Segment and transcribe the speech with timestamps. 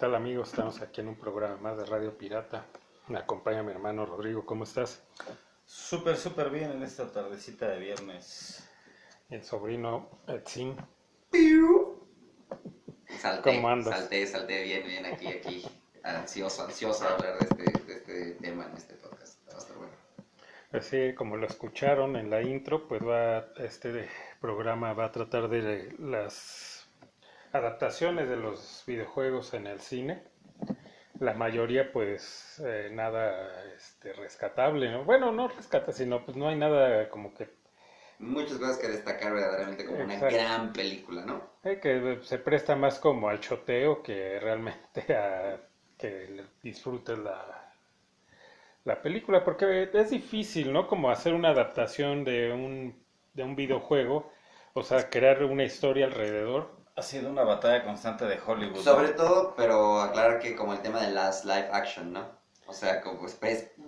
[0.00, 0.48] ¿Qué tal amigos?
[0.48, 2.64] Estamos aquí en un programa más de Radio Pirata.
[3.08, 4.46] Me acompaña mi hermano Rodrigo.
[4.46, 5.02] ¿Cómo estás?
[5.66, 8.66] Súper, súper bien en esta tardecita de viernes.
[9.28, 10.74] El sobrino Etzin.
[13.18, 13.94] Salté, ¿Cómo andas?
[13.94, 15.66] salté, salté bien, bien aquí, aquí.
[16.02, 19.46] Ansioso, ansioso de hablar de este, de este tema en este podcast.
[19.50, 19.92] Va a estar bueno.
[20.72, 24.08] Así como lo escucharon en la intro, pues va este
[24.40, 26.69] programa va a tratar de las
[27.52, 30.22] adaptaciones de los videojuegos en el cine.
[31.20, 35.04] La mayoría, pues, eh, nada este, rescatable, ¿no?
[35.04, 37.48] Bueno, no rescata, sino pues no hay nada como que
[38.18, 41.42] Muchas cosas que destacar verdaderamente como una gran película, ¿no?
[41.64, 45.58] Eh, que se presta más como al choteo que realmente a
[45.98, 47.72] que disfrutes la,
[48.84, 50.86] la película, porque es difícil, ¿no?
[50.86, 52.94] Como hacer una adaptación de un,
[53.34, 54.30] de un videojuego,
[54.74, 56.79] o sea, crear una historia alrededor.
[57.00, 58.76] Ha sido una batalla constante de Hollywood.
[58.76, 58.82] ¿no?
[58.82, 62.28] Sobre todo, pero aclarar que como el tema de las live action, ¿no?
[62.66, 63.26] O sea, como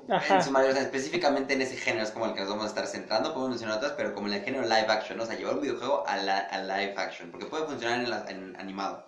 [0.09, 0.35] Ajá.
[0.37, 2.65] en su mayoría, o sea, específicamente en ese género es como el que nos vamos
[2.65, 5.25] a estar centrando, podemos mencionar otras, pero como en el género live action, ¿no?
[5.25, 8.25] o sea, llevar un videojuego a, la, a live action, porque puede funcionar en, la-
[8.29, 9.07] en animado.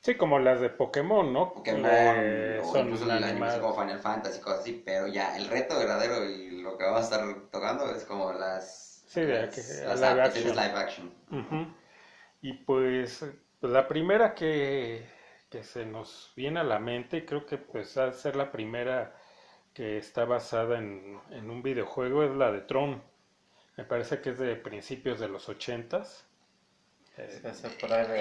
[0.00, 1.52] Sí, como las de Pokémon, ¿no?
[1.54, 3.58] Pokémon, Eh, o son incluso la animación animadas.
[3.58, 7.04] como Final Fantasy, cosas así, pero ya el reto verdadero y lo que vamos a
[7.04, 10.66] estar tocando es como las, Sí, de las, que- las live adaptaciones action.
[10.68, 11.83] live action.
[12.44, 13.24] Y pues
[13.60, 15.04] la primera que,
[15.50, 19.16] que se nos viene a la mente, creo que pues va a ser la primera
[19.74, 23.02] que está basada en, en un videojuego, es la de Tron.
[23.76, 26.26] Me parece que es de principios de los ochentas.
[27.16, 27.40] Eh,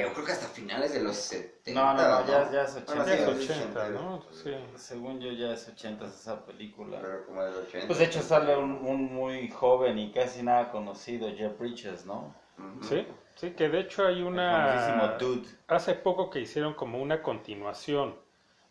[0.02, 1.82] Yo creo que hasta finales de los 70.
[1.82, 3.06] No, no, no, ya- ya es Bueno, 80.
[3.06, 4.24] sí, es es 80, 80, ¿no?
[4.44, 4.56] Sí.
[4.78, 7.00] Según yo ya es 80 esa película.
[7.02, 7.88] Pero como del 80.
[7.88, 12.36] Pues de hecho sale un, un muy joven y casi nada conocido, Jeff Bridges, ¿no?
[12.82, 15.18] Sí, sí, que de hecho hay una...
[15.20, 15.48] Dude.
[15.68, 18.16] Hace poco que hicieron como una continuación,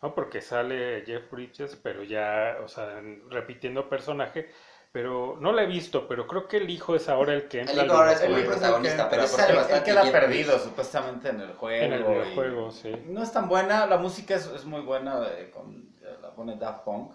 [0.01, 0.13] ¿no?
[0.15, 4.49] Porque sale Jeff Bridges, pero ya, o sea, en- repitiendo personaje,
[4.91, 7.73] pero no la he visto, pero creo que el hijo es ahora el que entra
[7.81, 10.61] El hijo ahora es el protagonista, pero sale él bastante queda perdido Bridges.
[10.63, 11.83] supuestamente en el juego.
[11.85, 12.91] En el y- videojuego, sí.
[13.07, 15.89] No es tan buena, la música es, es muy buena, eh, con,
[16.21, 17.13] la pone Daft Punk.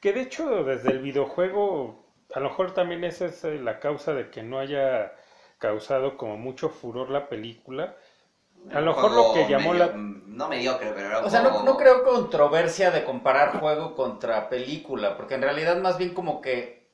[0.00, 4.14] Que de hecho desde el videojuego, a lo mejor también esa es eh, la causa
[4.14, 5.12] de que no haya
[5.58, 7.96] causado como mucho furor la película.
[8.72, 9.92] A lo mejor lo que llamó medio- la...
[9.96, 15.16] mm, No mediocre, pero era O sea, no, creo controversia de comparar juego contra película,
[15.16, 16.88] porque en realidad más bien como que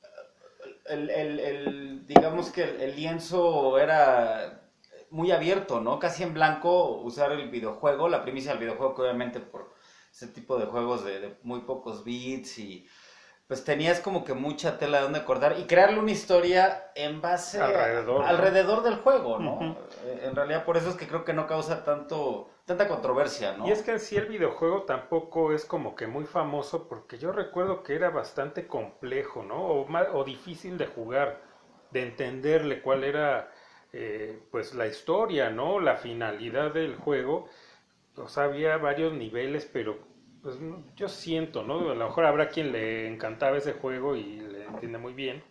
[0.86, 4.62] el, el- el- digamos que el, el lienzo era
[5.10, 5.98] muy abierto, ¿no?
[5.98, 9.72] Casi en blanco usar el videojuego, la primicia del videojuego que obviamente por
[10.12, 12.86] ese tipo de juegos de, de muy pocos bits y
[13.46, 17.60] pues tenías como que mucha tela de donde cortar y crearle una historia en base
[17.60, 18.26] a- Alrededor, ¿no?
[18.26, 19.76] alrededor del juego, ¿no?
[20.06, 23.66] Eh, En realidad por eso es que creo que no causa tanto tanta controversia, ¿no?
[23.68, 27.30] Y es que en sí el videojuego tampoco es como que muy famoso porque yo
[27.30, 29.56] recuerdo que era bastante complejo, ¿no?
[29.66, 31.42] O, o difícil de jugar,
[31.90, 33.50] de entenderle cuál era
[33.92, 35.78] eh, pues la historia, ¿no?
[35.78, 37.48] La finalidad del juego.
[38.16, 39.98] O sea, había varios niveles, pero
[40.44, 40.58] pues
[40.94, 41.90] yo siento, ¿no?
[41.90, 45.42] A lo mejor habrá quien le encantaba ese juego y le entiende muy bien.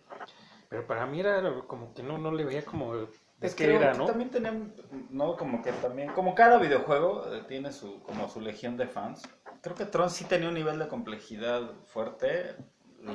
[0.68, 3.08] Pero para mí era como que no, no le veía como de
[3.40, 4.06] Es que era, ¿no?
[4.06, 4.72] también tenían,
[5.10, 9.28] no, como que también, como cada videojuego eh, tiene su, como su legión de fans.
[9.62, 12.54] Creo que Tron sí tenía un nivel de complejidad fuerte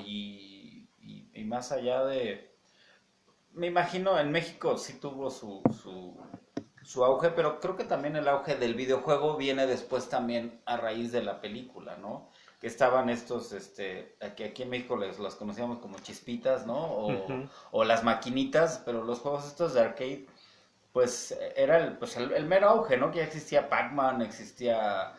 [0.06, 2.52] y, y, y más allá de,
[3.54, 6.18] me imagino en México sí tuvo su, su,
[6.90, 11.12] su auge, pero creo que también el auge del videojuego viene después también a raíz
[11.12, 12.32] de la película, ¿no?
[12.60, 17.08] Que estaban estos, este, aquí, aquí en México les, los conocíamos como chispitas, ¿no?
[17.70, 20.26] O las maquinitas, pero los juegos estos de arcade,
[20.92, 23.12] pues era el, pues, el, el mero auge, ¿no?
[23.12, 25.14] Que ya existía Pac-Man, existía...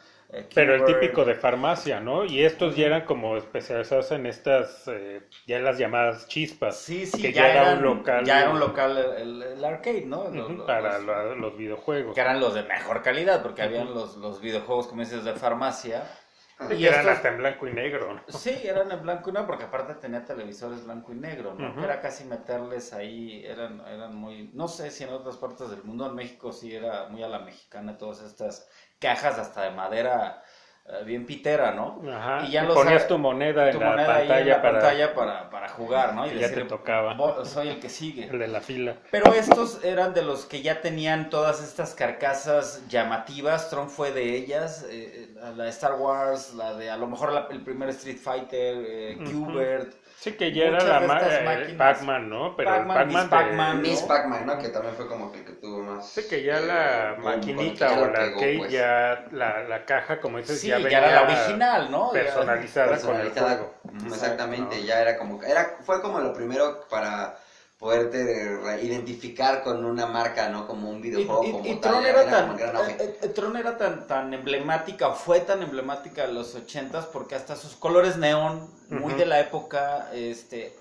[0.55, 2.25] Pero el típico de farmacia, ¿no?
[2.25, 6.77] Y estos ya eran como especializados en estas, eh, ya las llamadas chispas.
[6.77, 8.25] Sí, sí, que ya, ya era un local.
[8.25, 10.25] Ya era un local el, el arcade, ¿no?
[10.67, 12.15] Para los- la- los videojuegos.
[12.15, 13.94] que eran los de mejor calidad, porque habían Ujú.
[13.94, 16.05] los, los videojuegos, como dices, de farmacia.
[16.71, 18.15] Y eran estos- hasta en blanco y negro.
[18.15, 18.21] ¿no?
[18.29, 21.82] Sí, eran en blanco y negro, porque aparte tenía televisores blanco y negro, ¿no?
[21.82, 26.06] Era casi meterles ahí, eran, eran muy, no sé si en otras partes del mundo,
[26.06, 28.69] en México sí era muy a la mexicana, todas estas
[29.00, 30.43] cajas hasta de madera
[30.87, 32.00] eh, bien pitera, ¿no?
[32.11, 32.44] Ajá.
[32.47, 34.62] Y ya y los- ponías tu moneda Tu en la moneda ahí pantalla en la
[34.62, 36.26] para pantalla para, para jugar, ¿no?
[36.26, 37.14] Y ya decir, te tocaba.
[37.17, 38.25] "Vo- soy el que sigue.
[38.26, 38.97] el de la fila.
[39.11, 43.70] Pero estos eran de los que ya tenían todas estas carcasas llamativas.
[43.70, 44.85] Tron fue de ellas.
[44.91, 48.85] eh, la de Star Wars, la de a lo mejor la- el primer Street Fighter,
[48.87, 49.17] eh.
[50.17, 51.75] Sí, que ya Muchas era la eh.
[51.79, 52.55] Pac-Man, ¿no?
[52.56, 53.81] Pero Pac-Man, Pac-Man.
[53.81, 54.08] Miss ¿no?
[54.08, 54.58] Pac-Man, ¿no?
[54.58, 56.06] Que también fue como que que tuvo más.
[56.11, 58.73] Sé que ya eh, la boom, maquinita o ya la pegó, arcade, pues.
[58.73, 62.12] ya la, la caja, como dices, Sí, ya ya, venía era la original, ¿no?
[62.12, 63.41] Ya- personalizada, personalizada.
[63.41, 63.75] con el juego.
[63.85, 64.87] Exacto, Exactamente, ¿no?
[64.87, 67.38] ya era como, era, fue como lo primero para
[67.79, 70.67] poderte re- identificar con una marca, ¿no?
[70.67, 73.29] Como un Y, videojuego y- como y tal, Tron era como tan, gran eh, eh,
[73.29, 78.17] Tron era tan, tan emblemática, fue tan emblemática en los ochentas, porque hasta sus colores
[78.19, 79.17] neón, muy Ujú.
[79.17, 80.75] de la época, este...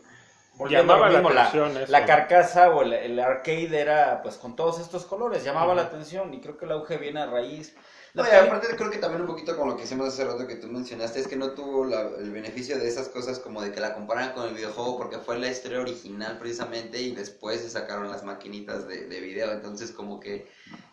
[0.59, 1.91] volviendo Llamaba la atención eso.
[1.91, 6.33] la carcasa o el, el arcade era pues con todos estos colores, llamaba la atención
[6.35, 7.75] y creo que el auge viene a raíz.
[8.13, 10.23] La No, y peli- aparte creo que también un poquito con lo que hicimos hace
[10.23, 13.61] rato que tú mencionaste es que no tuvo la- el beneficio de esas cosas como
[13.61, 17.61] de que la compararan con el videojuego porque fue la historia original precisamente y después
[17.61, 19.51] se sacaron las maquinitas de, de video.
[19.51, 20.43] Entonces como que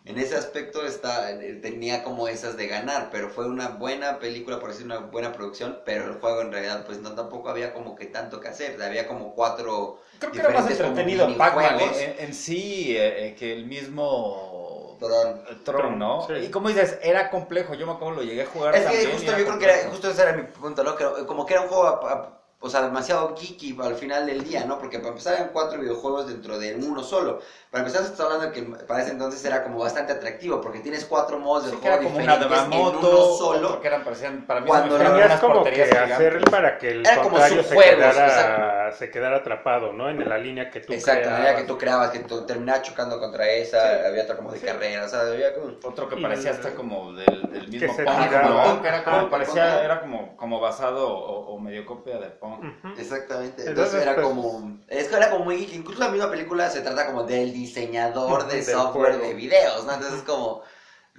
[0.04, 4.58] en ese aspecto está eh, tenía como esas de ganar pero fue una buena película
[4.58, 7.94] por decir una buena producción pero el juego en realidad pues no tampoco había como
[7.94, 8.80] que tanto que hacer.
[8.82, 11.96] Había como cuatro creo que era más entretenido Pac-Man minijuegos.
[11.98, 14.55] eh, en, en sí eh, eh, que el mismo...
[14.98, 15.42] Tron.
[15.64, 16.26] Tron, ¿no?
[16.26, 16.34] Sí.
[16.34, 19.12] Y como dices, era complejo, yo me acuerdo, lo llegué a jugar Es que también
[19.12, 20.96] justo yo creo que era, justo ese era mi punto, ¿no?
[20.96, 22.35] Que como que era un juego, a- a-
[22.66, 24.78] o sea, demasiado geeky al final del día, ¿no?
[24.78, 27.40] Porque para empezar eran cuatro videojuegos dentro de uno solo.
[27.70, 30.80] Para empezar, se está hablando de que para ese entonces era como bastante atractivo, porque
[30.80, 33.00] tienes cuatro modos de Sí, que juego como una diferentes en uno
[33.38, 33.80] solo.
[33.80, 37.06] que eran, parecían, para mí Cuando se Tenías unas como que hacer para que el
[37.06, 40.08] Era como contrario se subjuegos, quedara, se quedara atrapado, ¿no?
[40.08, 41.56] En la línea que tú Exacto, la idea creabas.
[41.56, 45.08] que tú creabas, que tú terminabas chocando contra esa, había otra como de carrera, o
[45.08, 45.76] sea, había como...
[45.82, 48.30] Otro que parecía hasta como del, del mismo se Pong.
[48.42, 48.82] ¿no?
[48.82, 52.55] Que era como, parecía, era como, como basado o, o medio copia de Pong.
[52.96, 56.30] Exactamente, entonces, Entonces, era pues- como, es que era como muy geek, incluso la misma
[56.30, 59.28] película se trata como del diseñador de del software juego.
[59.28, 59.92] de videos, ¿no?
[59.94, 60.62] Entonces como,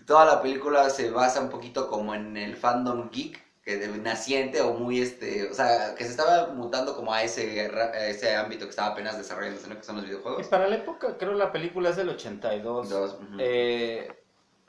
[0.06, 4.62] toda la película se basa un poquito como en el fandom geek, que de naciente
[4.62, 8.64] o muy este, o sea, que se estaba mutando como a ese, a ese ámbito
[8.64, 9.76] que estaba apenas desarrollándose, ¿no?
[9.76, 10.48] Que son los Y videojuegos.
[10.48, 12.90] para la época, creo la película es del 82.
[12.90, 13.18] Dos.
[13.40, 14.08] Eh,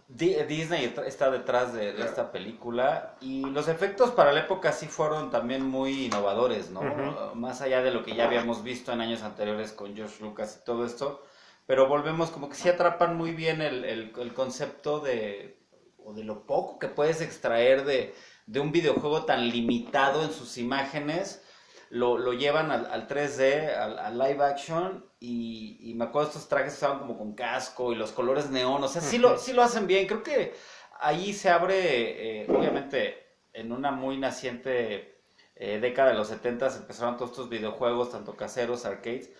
[0.08, 2.08] Disney está detrás de, Claro.
[2.08, 7.32] esta película y los efectos para la época sí fueron también muy innovadores, ¿no?
[7.34, 10.64] Más allá de lo que ya habíamos visto en años anteriores con George Lucas y
[10.64, 11.22] todo esto,
[11.66, 15.58] pero volvemos como que sí atrapan muy bien el, el- el concepto de,
[15.98, 18.14] o de lo poco que puedes extraer de,
[18.46, 21.42] de un videojuego tan limitado en sus imágenes
[21.90, 26.48] lo, lo llevan al, al 3D, al, al live action, y, y me acuerdo estos
[26.48, 29.62] trajes estaban como con casco y los colores neón, o sea, sí lo, sí lo
[29.62, 30.54] hacen bien, creo que
[31.00, 35.22] ahí se abre, eh, obviamente, en una muy naciente
[35.56, 39.32] eh, década de los 70 empezaron todos estos videojuegos, tanto caseros, arcades,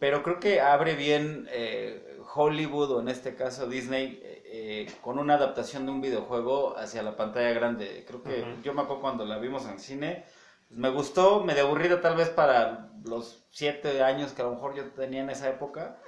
[0.00, 5.34] pero creo que abre bien eh, Hollywood, o en este caso Disney, eh, con una
[5.34, 8.04] adaptación de un videojuego hacia la pantalla grande.
[8.06, 10.24] Creo que yo me acuerdo cuando la vimos en cine,
[10.68, 14.74] pues me gustó, medio aburrida tal vez para los siete años que a lo mejor
[14.74, 15.98] yo tenía en esa época,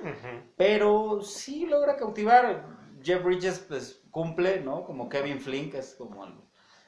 [0.56, 2.78] pero sí logra cautivar.
[3.02, 4.84] Jeff Bridges pues cumple, ¿no?
[4.84, 6.34] Como Kevin Flynn, que es como el,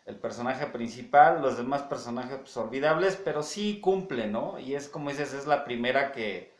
[0.04, 4.58] el personaje principal, los demás personajes pues olvidables, pero sí cumple, ¿no?
[4.58, 6.51] Y es como dices, es la primera que,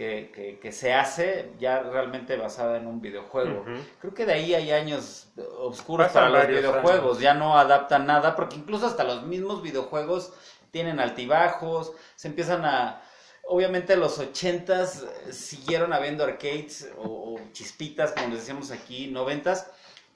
[0.00, 3.66] que, que, que se hace ya realmente basada en un videojuego.
[4.00, 7.20] Creo que de ahí hay años oscuros Pasan para los videojuegos, años.
[7.20, 10.32] ya no adaptan nada, porque incluso hasta los mismos videojuegos
[10.70, 13.02] tienen altibajos, se empiezan a...
[13.46, 19.70] Obviamente los ochentas siguieron habiendo arcades o, o chispitas, como les decíamos aquí, noventas,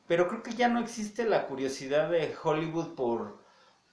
[0.06, 3.43] pero creo que ya no existe la curiosidad de Hollywood por,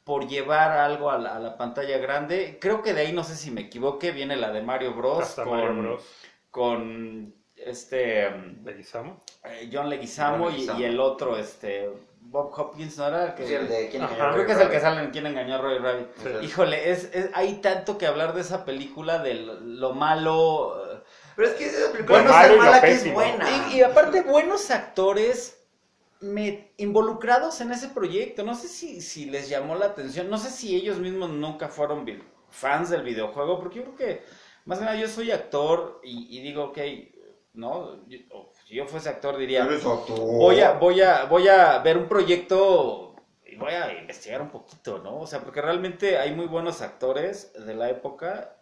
[0.04, 2.58] por llevar algo a la, a la pantalla grande.
[2.60, 5.22] Creo que de ahí, no sé si me equivoque, viene la de Mario Bros.
[5.22, 6.04] Hasta con, Mario Bros.
[6.50, 8.30] con este
[8.64, 9.22] Leguizamo.
[9.44, 10.80] eh, John Leguizamo, John y- Leguizamo.
[10.80, 11.90] y, el otro, este
[12.22, 13.36] Bob Hopkins, ¿no era?
[13.36, 14.14] Que, Sí, el de quién Ajá.
[14.14, 16.08] engañó a Creo que es el que sale en Quién engañó a Roy Rabbit.
[16.18, 16.30] Sí.
[16.46, 20.82] Híjole, es, es- hay tanto que hablar de esa película, de lo, lo malo.
[20.94, 21.00] eh,
[21.36, 23.16] Pero es que esa película Bueno, no es mala que es pésimo.
[23.16, 23.68] buena.
[23.70, 25.61] Y, y aparte, buenos actores
[26.22, 28.44] me, involucrados en ese proyecto.
[28.44, 30.30] No sé si, si les llamó la atención.
[30.30, 32.06] No sé si ellos mismos nunca fueron
[32.50, 33.60] fans del videojuego.
[33.60, 34.24] Porque yo creo que,
[34.66, 36.80] más que nada, yo soy actor y, y digo, ok,
[37.54, 38.08] ¿no?
[38.08, 38.20] Yo-
[38.68, 39.78] si yo fuese actor, diría,
[40.38, 45.00] voy a, voy a, voy a ver un proyecto y voy a investigar un poquito,
[45.00, 45.20] ¿no?
[45.20, 48.58] O sea, porque realmente hay muy buenos actores de la época.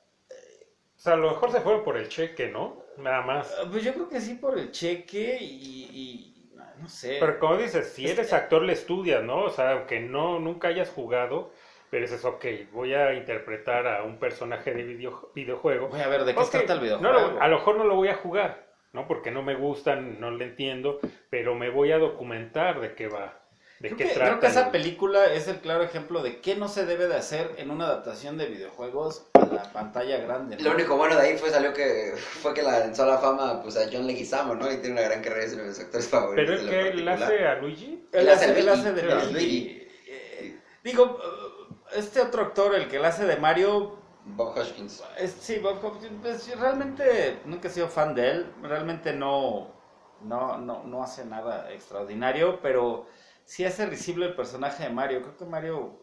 [0.98, 2.84] O sea, a lo mejor se fueron por el cheque, ¿no?
[2.98, 3.54] Nada más.
[3.60, 6.39] Ah, Pues yo creo que sí por el cheque y, y-
[6.82, 7.18] no sé.
[7.20, 9.44] Pero como dices, si Es eres actor le estudias, ¿no?
[9.46, 11.52] O sea, aunque no nunca hayas jugado,
[11.90, 15.88] pero dices, ok, voy a interpretar a un personaje de video- videojuego.
[15.90, 17.20] Voy a ver de qué Ok, se trata el no videojuego.
[17.32, 19.08] lo- a lo mejor no lo voy a jugar, ¿no?
[19.08, 23.39] Porque no me gustan, no le entiendo, pero me voy a documentar de qué va.
[23.80, 24.26] De Creo qué que, trata.
[24.32, 27.16] creo que esa el- película es el claro ejemplo de qué no se debe de
[27.16, 30.58] hacer en una adaptación de videojuegos a la pantalla grande.
[30.58, 30.64] ¿no?
[30.64, 33.62] Lo único bueno de ahí fue salió que fue que la lanzó a la fama
[33.64, 34.70] pues a John Leguizamo, ¿no?
[34.72, 36.46] Y tiene una gran carrera, es uno de mis actores favoritos.
[36.60, 38.06] Pero lo que él hace a Luigi.
[38.12, 39.32] Él hace, hace él Luigi, hace de Luigi.
[39.34, 39.88] Luigi.
[40.08, 45.02] Eh, digo, eh, este otro actor, el que le hace de Mario, Bob Hoskins.
[45.18, 48.54] es, sí, Bob Hopkins, pues, realmente nunca he sido fan de él.
[48.62, 49.74] Realmente no,
[50.22, 53.08] no, no, no hace nada extraordinario, pero
[53.50, 55.22] sí hace risible el personaje de Mario.
[55.24, 56.00] Creo que Mario...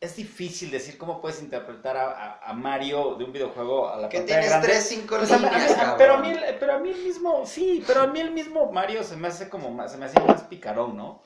[0.00, 4.08] es difícil decir cómo puedes interpretar a, a- a Mario de un videojuego a la
[4.08, 4.68] Que pantalla tienes grande.
[4.68, 7.82] tres, cinco Pues líneas, a- pero, a mí, el- pero a mí el mismo, sí,
[7.86, 10.42] pero a mí el mismo Mario se me hace como más, se me hacía más
[10.42, 11.22] picarón, ¿no?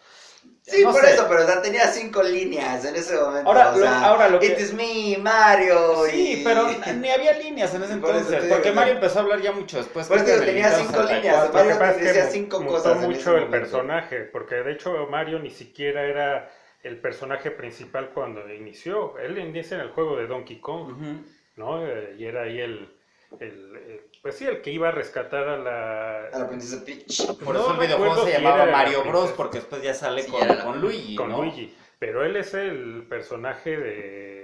[0.68, 1.14] Sí, No por sé.
[1.14, 3.48] eso, pero o sea, tenía cinco líneas en ese momento.
[3.48, 6.04] Ahora, o lo- sea, ahora lo que- It is me, Mario.
[6.10, 6.68] Sí, y- pero
[7.00, 8.74] ni había líneas en ese Por entonces, digo, porque ¿no?
[8.74, 10.06] Mario empezó a hablar ya mucho después.
[10.08, 11.14] Por eso que tenía cinco 64.
[11.14, 13.50] líneas, Mario decía que cinco cosas ese mucho el momento.
[13.50, 16.50] personaje, porque de hecho Mario ni siquiera era
[16.82, 19.16] el personaje principal cuando inició.
[19.18, 20.92] Él inicia en el juego de Donkey Kong.
[21.56, 21.84] ¿no?
[21.86, 22.88] Eh, Y era ahí el,
[23.40, 26.26] el- el- pues sí, el que iba a rescatar a la...
[26.32, 27.26] A la princesa Peach.
[27.38, 30.42] Por No eso el videojuego se llamaba Mario Bros, porque después ya sale Sí, con,
[30.42, 31.38] era la- con Luigi, con ¿no?
[31.42, 31.74] Luigi.
[31.98, 34.37] Pero él es el personaje de,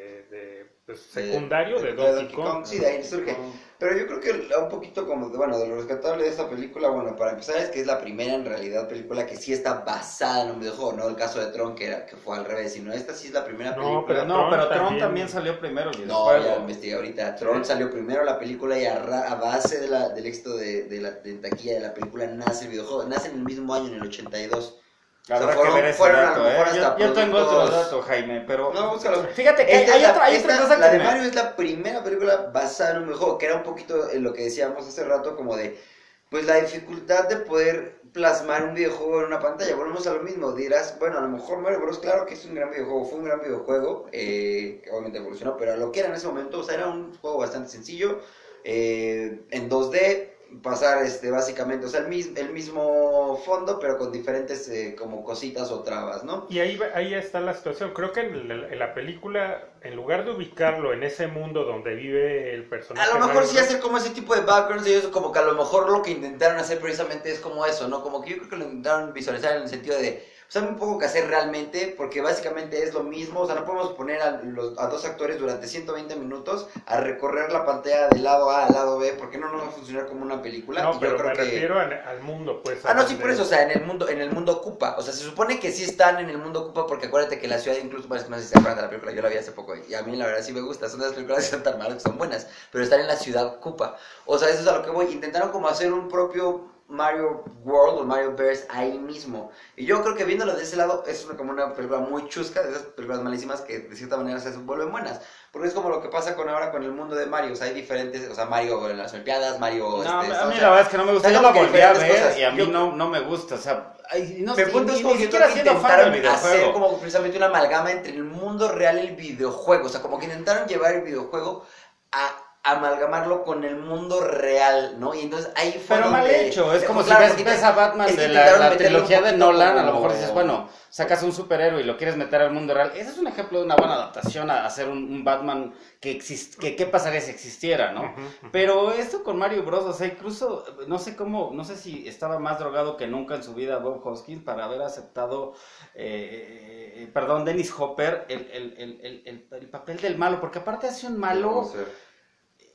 [0.87, 2.47] pues, De- secundario de, de Donkey, Donkey Kong.
[2.47, 3.37] Kong, sí, de ahí surge.
[3.79, 6.89] Pero yo creo que un poquito como, de, bueno, de lo rescatable de esta película,
[6.89, 10.45] bueno, para empezar es que es la primera en realidad película que sí está basada
[10.45, 12.93] en un videojuego, no el caso de Tron que, era, que fue al revés, sino
[12.93, 14.07] esta sí es la primera No, película.
[14.07, 16.61] Pero no, Tron pero Tron también- también salió primero el No, ya lo videojuego.
[16.61, 17.37] investigué ahorita.
[17.37, 20.85] Tron salió primero la película y a, ra- a base de la, del éxito de,
[20.85, 23.05] de la de taquilla de la película nace el videojuego.
[23.09, 24.79] Nace en el mismo año, en el 82.
[25.29, 26.71] Habrá O sea, que fueron- ver ese fueron a lo mejor ¿eh?
[26.77, 28.73] Yo, hasta yo tengo otro dato, Jaime, pero...
[28.75, 29.23] No, búscalo.
[29.25, 31.23] Fíjate que Esta hay es la- otra, hay otra cosa la que de me- Mario
[31.23, 34.43] es la primera película basada en un videojuego, que era un poquito en lo que
[34.45, 35.81] decíamos hace rato, como de,
[36.29, 39.75] pues la dificultad de poder plasmar un videojuego en una pantalla.
[39.75, 42.01] Volvemos a lo mismo, dirás, bueno, a lo mejor Mario Bros.
[42.01, 45.73] Claro que es un gran videojuego, fue un gran videojuego, eh, que obviamente evolucionó, pero
[45.73, 48.21] a lo que era en ese momento, o sea, era un juego bastante sencillo,
[48.63, 54.13] eh, en 2D, pasar este básicamente, o sea, el, mis- el mismo fondo, pero con
[54.13, 56.47] diferentes eh, como cositas o trabas, ¿no?
[56.51, 57.93] Y ahí, va- ahí está la situación.
[57.95, 61.95] Creo que en la, en la película, en lugar de ubicarlo en ese mundo donde
[61.95, 63.11] vive el personaje...
[63.11, 65.43] A lo mejor sí hacer como ese tipo de backgrounds y eso, como que a
[65.43, 68.01] lo mejor lo que intentaron hacer precisamente es como eso, ¿no?
[68.03, 70.23] Como que yo creo que lo intentaron visualizar en el sentido de,
[70.61, 73.93] sea, un poco que hacer realmente, porque básicamente es lo mismo, o sea, no podemos
[73.93, 78.51] poner a, los, a dos actores durante 120 minutos a recorrer la pantalla del lado
[78.51, 80.83] A al lado B, porque no nos va a funcionar como una película.
[80.83, 81.43] No, yo pero creo me que...
[81.43, 82.85] refiero al, al mundo, pues.
[82.85, 84.97] Ah, no, sí, por eso, o sea, en el mundo, en el mundo ocupa.
[84.99, 87.59] O sea, se supone que sí están en el mundo ocupa porque acuérdate que la
[87.59, 89.75] ciudad incluso no sé si se acuerdan de la película, yo la vi hace poco
[89.77, 91.79] y a mí la verdad sí me gusta, son de las películas que son tan
[91.79, 93.97] malas que son buenas, pero están en la ciudad ocupa.
[94.27, 98.01] O sea, eso es a lo que voy, intentaron como hacer un propio Mario World
[98.01, 99.51] o Mario Verse ahí mismo.
[99.77, 102.71] Y yo creo que viéndolo de ese lado es como una película muy chusca, de
[102.73, 105.21] esas películas malísimas que de cierta manera se vuelven buenas.
[105.51, 107.69] Porque es como lo que pasa con ahora con el mundo de Mario, o sea,
[107.69, 110.03] hay diferentes, o sea, Mario en las Olimpiadas, Mario...
[110.03, 110.63] No, este, a mí Sunshine.
[110.63, 111.29] la verdad es que no me gusta.
[111.29, 112.39] O sea, Yo la volví a ver cosas.
[112.39, 113.55] y a mí Yo- no, no me gusta.
[113.55, 117.93] O sea, ay, no sé, punto es como que intentaron hacer como precisamente una amalgama
[117.93, 119.87] entre el mundo real y el videojuego.
[119.87, 121.65] O sea, como que intentaron llevar el videojuego
[122.13, 125.15] a amalgamarlo con el mundo real, ¿no?
[125.15, 127.63] Y entonces ahí fue Pero mal hecho, es Eh, como pues, si claro, ves, ves
[127.63, 130.69] a Batman es que de la, la trilogía de Nolan, a lo mejor dices, bueno,
[130.89, 132.93] sacas un superhéroe y lo quieres meter al mundo real.
[132.95, 136.57] Ese es un ejemplo de una buena adaptación a hacer un, un Batman que existe,
[136.59, 138.15] que qué pasaría si existiera, ¿no?
[138.51, 142.39] Pero esto con Mario Bros, o sea, incluso, no sé cómo, no sé si estaba
[142.39, 145.55] más drogado que nunca en su vida Bob Hoskins para haber aceptado,
[145.95, 150.59] eh, eh, perdón, Dennis Hopper, el, el, el, el, el- el papel del malo, porque
[150.61, 151.73] aparte hace un malo,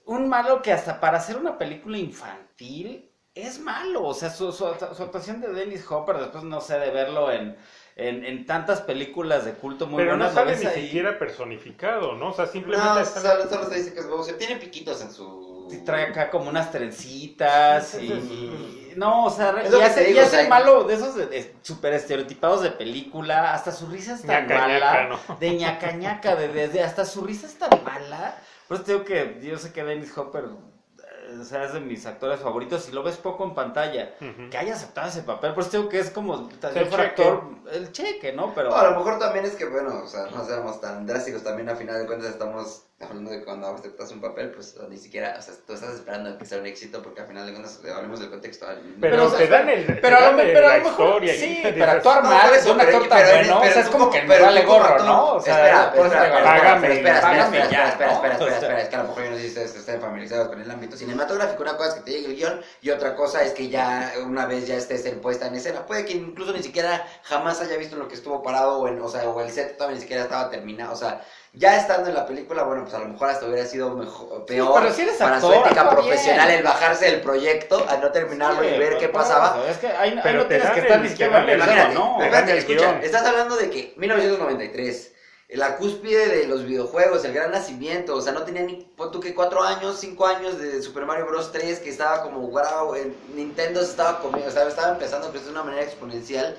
[0.09, 4.03] un malo que hasta para hacer una película infantil es malo.
[4.05, 7.55] O sea, su, su, su actuación de Dennis Hopper, después no sé, de verlo en,
[7.95, 10.33] en, en tantas películas de culto muy Pero no buenas.
[10.33, 12.29] lo sale ves ni ahí, siquiera personificado, ¿no?
[12.29, 14.21] O sea, simplemente No, está- solo, solo se dice que es bobo.
[14.21, 15.67] O sea, tiene piquitos en su...
[15.71, 18.93] y Trae acá como unas trencitas y...
[18.95, 21.15] No, o sea, Es y hace, digo, y o hace sea, el malo de esos
[21.15, 25.35] de- de super estereotipados de película, hasta su risa es tan Ñaca, mala, ñaca, ¿no?
[25.39, 28.35] de ñaca ñaca, de, de- de- hasta su risa es tan mala.
[28.69, 31.79] Por eso te digo que yo sé que Dennis Hopper eh, o sea, es de
[31.79, 34.13] mis actores favoritos y lo ves poco en pantalla.
[34.51, 37.45] Que haya aceptado ese papel, por eso te digo que es como, tal El actor,
[37.71, 38.53] el cheque, ¿no?
[38.53, 38.69] Pero...
[38.69, 41.67] No, a lo mejor también es que, bueno, o sea, no seamos tan drásticos, también
[41.67, 45.41] a final de cuentas estamos hablando de cuando aceptas un papel, pues ni siquiera, o
[45.41, 48.29] sea, tú estás esperando que sea un éxito porque al final de cuentas hablemos del
[48.29, 48.65] contexto.
[48.99, 51.35] Pero, Pero, te dan el, pero te a dan pero a la lo mejor- historia.
[51.35, 53.69] y sí, dices, pero actuar No, mal eso, un pero- actor tan pero- bueno, pero
[53.69, 55.25] o sea, es como que me pero vale gorro, ¿no?
[55.35, 56.43] O sea, espera, por espera.
[56.43, 59.07] Págame, espera, espera, espera, espera, espera, espera, espera, O sea, espera, es que a lo
[59.07, 61.63] mejor yo no sé si estén familiarizados con el ámbito cinematográfico.
[61.63, 64.45] Una cosa es que te llegue el guion y otra cosa es que ya una
[64.45, 65.85] vez ya estés en puesta en escena.
[65.85, 69.07] Puede que incluso ni siquiera jamás haya visto lo que estuvo parado o, en, o
[69.07, 70.91] sea, o el set todavía ni siquiera estaba terminado.
[70.91, 71.21] O sea,
[71.53, 74.81] ya estando en la película, bueno, pues a lo mejor hasta hubiera sido mejor, peor
[74.81, 76.59] pero si eres para actor, su ética profesional bien.
[76.59, 79.57] el bajarse del proyecto a no terminarlo Sí, y ver pero qué pasaba.
[79.61, 82.15] eso, Es que ahí, ahí Pero no te tienes que estar ni siquiera Imagínate, no.
[82.19, 85.13] te dan espérate, el escucha, estás hablando de que 1993,
[85.49, 89.19] la cúspide de los videojuegos, el gran nacimiento, o sea, no tenía ni, pon tú
[89.19, 91.51] que cuatro años, cinco años de Super Mario Bros.
[91.51, 95.31] 3, que estaba como, wow, en Nintendo se estaba comiendo, o sea, estaba empezando a
[95.31, 96.55] crecer de una manera exponencial,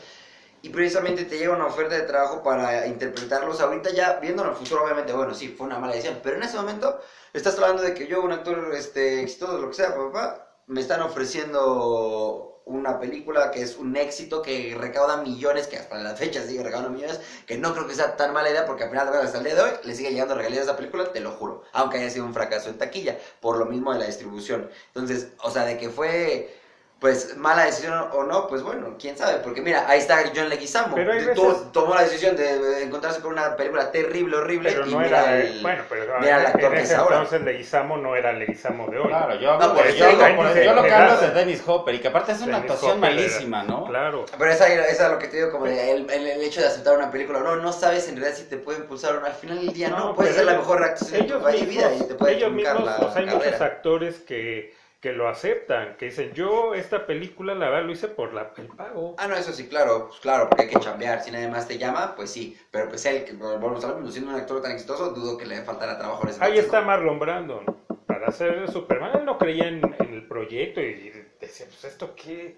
[0.62, 4.56] y precisamente te llega una oferta de trabajo para interpretarlos, ahorita ya, viendo en el
[4.56, 7.00] futuro, obviamente, bueno, sí, fue una mala decisión, pero en ese momento,
[7.32, 11.02] estás hablando de que yo, un actor este, exitoso, lo que sea, papá, me están
[11.02, 16.62] ofreciendo una película que es un éxito, que recauda millones, que hasta la fecha sigue
[16.62, 19.44] recaudando millones, que no creo que sea tan mala idea, porque al final hasta el
[19.44, 22.10] día de hoy, le sigue llegando regalías a esa película, te lo juro, aunque haya
[22.10, 24.70] sido un fracaso en taquilla, por lo mismo de la distribución.
[24.88, 26.59] Entonces, o sea, de que fue...
[27.00, 30.94] Pues mala decisión o no, pues bueno, quién sabe, porque mira, ahí está John Leguizamo,
[30.94, 31.24] Pero hay
[31.72, 35.36] tomó la decisión de encontrarse con una película terrible, horrible, Pero y no mira era,
[35.40, 37.16] el- bueno, pero mira el actor en que es ahora.
[37.16, 39.08] entonces Leguizamo no era Leguizamo de hoy.
[39.08, 41.94] Claro, yo, No, hablo por yo, digo, por lo que hablo es de Dennis Hopper
[41.94, 43.84] y que aparte es una Dennis actuación Hopper era- malísima, ¿no?
[43.86, 44.26] Claro.
[44.38, 46.98] Pero esa, esa es lo que te digo, como el, el- el hecho de aceptar
[46.98, 49.26] una película, no, no sabes en realidad si te puede impulsar o no.
[49.26, 51.64] Al final del día no, puede pero ser la mejor actuación de tu vida y
[51.66, 55.96] mismos, te puede ellos mismos, la o sea, hay muchos actores que, que lo aceptan,
[55.96, 59.14] que dicen, yo esta película la verdad lo hice por la, el pago.
[59.18, 61.22] Ah, no, eso sí, claro, pues claro, porque hay que chambear.
[61.22, 62.58] Si nadie más te llama, pues sí.
[62.70, 65.62] Pero pues él, que volvemos a mismo, siendo un actor tan exitoso, dudo que le
[65.62, 67.76] faltara trabajo en ese Ahí está Marlon Brando, ¿no?
[68.06, 72.56] Para hacer Superman, él no creía en, en el proyecto y decía, pues esto qué,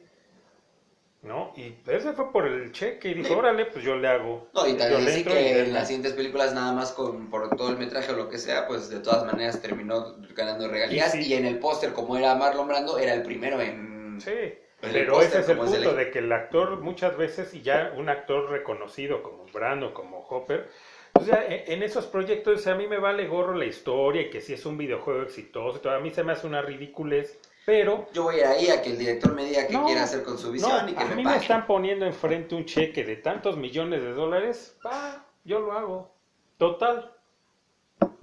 [1.23, 1.52] ¿no?
[1.57, 3.35] Y ese fue por el cheque y dijo, Sí.
[3.35, 4.49] órale, pues yo le hago.
[4.55, 7.78] No, y también y que en las siguientes películas, nada más con, por todo el
[7.78, 11.15] metraje o lo que sea, pues de todas maneras terminó ganando regalías.
[11.15, 14.21] Y en el póster, como era Marlon Brando, era el primero en.
[14.21, 14.32] Sí,
[14.80, 17.63] pero ese es el como es el- punto de que el actor muchas veces, y
[17.63, 20.69] ya un actor reconocido como Brando, como Hopper,
[21.15, 24.23] o sea, en en esos proyectos o sea, a mí me vale gorro la historia
[24.23, 28.08] y que si es un videojuego exitoso, a mí se me hace una ridiculez, pero
[28.12, 30.22] Yo voy a ir ahí a que el director me diga qué No, quiere hacer
[30.22, 31.36] con su no, visión y que a me mí pague.
[31.36, 34.76] me están poniendo enfrente un cheque de tantos millones de dólares,
[35.44, 36.14] yo lo hago,
[36.58, 37.12] total,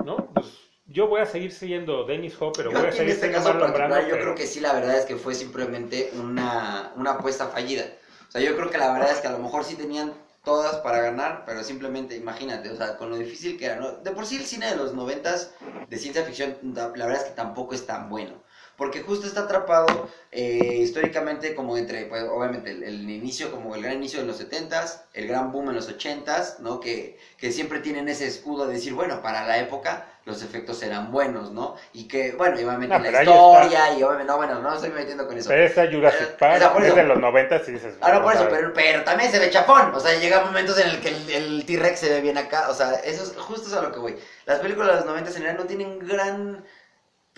[0.03, 0.17] ¿no?
[0.33, 0.45] Pues
[0.87, 3.31] yo voy a seguir siendo Dennis Hopper, o Yo voy a aquí en seguir este
[3.31, 6.93] caso particular, Brando, yo pero- creo que sí, la verdad es que fue simplemente una,
[6.95, 7.85] una apuesta fallida.
[8.27, 10.77] O sea, yo creo que la verdad es que a lo mejor sí tenían todas
[10.77, 13.91] para ganar, pero simplemente, imagínate, o sea, con lo difícil que era, ¿no?
[13.91, 15.53] De por sí el cine de los noventas
[15.89, 18.33] de ciencia ficción, la verdad es que tampoco es tan bueno.
[18.79, 23.83] Porque justo está atrapado eh, históricamente como entre, pues obviamente el, el inicio, como el
[23.83, 26.79] gran inicio de los 70s, el gran boom en los 80s, ¿no?
[26.79, 31.11] Que, que siempre tienen ese escudo de decir, bueno, para la época los efectos eran
[31.11, 31.75] buenos, ¿no?
[31.91, 35.37] Y que, bueno, y obviamente la historia, y obviamente, no, bueno, no estoy metiendo con
[35.37, 35.49] eso.
[35.49, 36.95] Pero esa Jurassic Park es eso.
[36.95, 37.95] de los 90 y dices...
[38.01, 39.93] Ah, no, por eso, pero, pero también se ve chafón.
[39.93, 42.69] O sea, llega momentos en el que el, el T-Rex se ve bien acá.
[42.69, 44.17] O sea, eso es justo es a lo que voy.
[44.45, 46.63] Las películas de los 90 en general no tienen gran.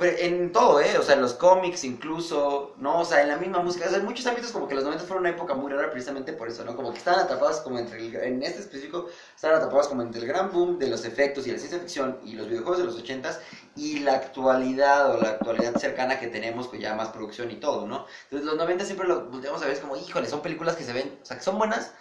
[0.02, 0.98] Pues, En todo, ¿eh?
[0.98, 3.02] O sea, en los cómics incluso, ¿no?
[3.02, 3.86] O sea, en la misma música.
[3.86, 6.34] O sea, en muchos ámbitos como que los 90 fueron una época muy rara precisamente
[6.34, 6.76] por eso, ¿no?
[6.76, 8.16] Como que estaban atrapados como entre el...
[8.16, 11.60] En este específico, estaban atrapados como entre el gran boom de los efectos y la
[11.60, 13.38] ciencia ficción y los videojuegos de los 80s
[13.76, 17.86] y la actualidad o la actualidad cercana que tenemos con ya más producción y todo,
[17.86, 18.08] ¿no?
[18.24, 21.20] Entonces los 90 siempre lo volteamos a ver como, híjole, son películas que se ven,
[21.22, 21.92] o sea, que son buenas,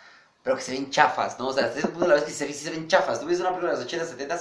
[0.42, 1.48] pero que se ven chafas, ¿no?
[1.48, 3.20] O sea, hasta ese punto la vez que se ven chafas.
[3.20, 4.40] Tú ves una película de los 80, 70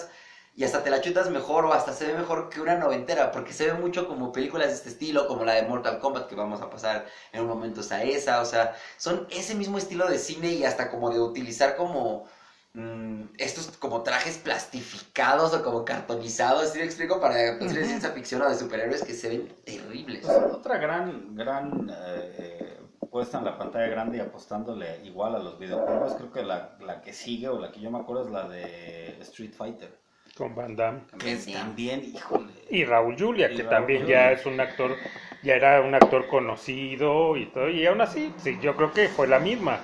[0.60, 3.54] y hasta te la chutas mejor o hasta se ve mejor que una noventera, porque
[3.54, 6.62] se ve mucho como películas de este estilo, como la de Mortal Kombat, que vamos
[6.62, 10.50] a pasar en un momento a esa, o sea, son ese mismo estilo de cine
[10.50, 12.26] y hasta como de utilizar como
[12.74, 17.22] mm, estos como trajes plastificados o como cartonizados, ¿sí me explico?
[17.22, 20.26] Para películas de ciencia ficción o de superhéroes que se ven terribles.
[20.26, 25.58] Pues, otra gran, gran eh, puesta en la pantalla grande y apostándole igual a los
[25.58, 28.46] videojuegos, creo que la, la que sigue o la que yo me acuerdo es la
[28.50, 30.09] de Street Fighter.
[30.40, 31.02] Con Van Damme.
[31.12, 31.54] También Que sí.
[31.54, 32.54] también, híjole.
[32.72, 34.16] Y Raúl Julia, Y que Raúl también Julia.
[34.16, 34.96] ya es un actor,
[35.44, 39.28] ya era un actor conocido y todo, y aún así, sí, yo creo que fue
[39.28, 39.80] la misma,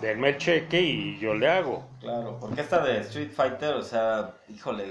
[0.00, 1.88] del el cheque y yo le hago.
[2.00, 4.84] Claro, porque esta de Street Fighter, o sea, híjole,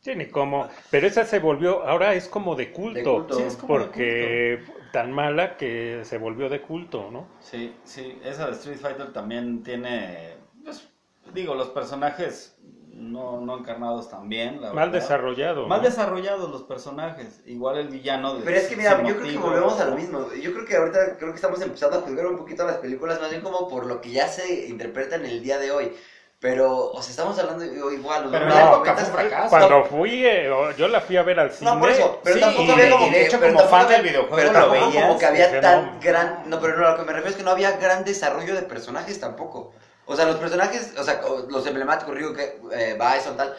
[0.00, 3.34] Sí, ni cómo, pero esa se volvió, ahora es como de culto, De culto.
[3.34, 7.26] Sí, es como de porque tan mala que se volvió de culto, ¿no?
[7.40, 10.88] sí, sí, esa de Street Fighter también tiene, pues,
[11.34, 12.56] digo, los personajes
[12.92, 14.60] no, no encarnados tan bien.
[14.60, 15.02] La Mal verdad.
[15.02, 15.66] desarrollado.
[15.66, 15.88] Mal ¿no?
[15.88, 17.40] desarrollados los personajes.
[17.46, 18.34] Igual el villano.
[18.34, 20.26] De, Pero es que mira, yo creo que volvemos a lo mismo.
[20.34, 23.30] Yo creo que ahorita creo que estamos empezando a juzgar un poquito las películas, más
[23.30, 25.92] bien como por lo que ya se interpreta en el día de hoy.
[26.40, 28.28] Pero, o sea, estamos hablando igual.
[28.30, 29.50] Pero fue un fracaso.
[29.50, 31.70] Cuando fui, eh, o- yo la fui a ver al cine.
[31.70, 34.02] No, por eso, pero Sí, tampoco y había como que- hecho, pero como fan del
[34.02, 36.00] videojuego, pero lo tampoco veías, como que había tan no.
[36.00, 38.54] gran, no, pero no, a lo que me refiero es que no había gran desarrollo
[38.54, 39.74] de personajes tampoco.
[40.10, 43.56] O sea, los personajes, o sea, los emblemáticos, Ryu, que, eh, Bison, tal,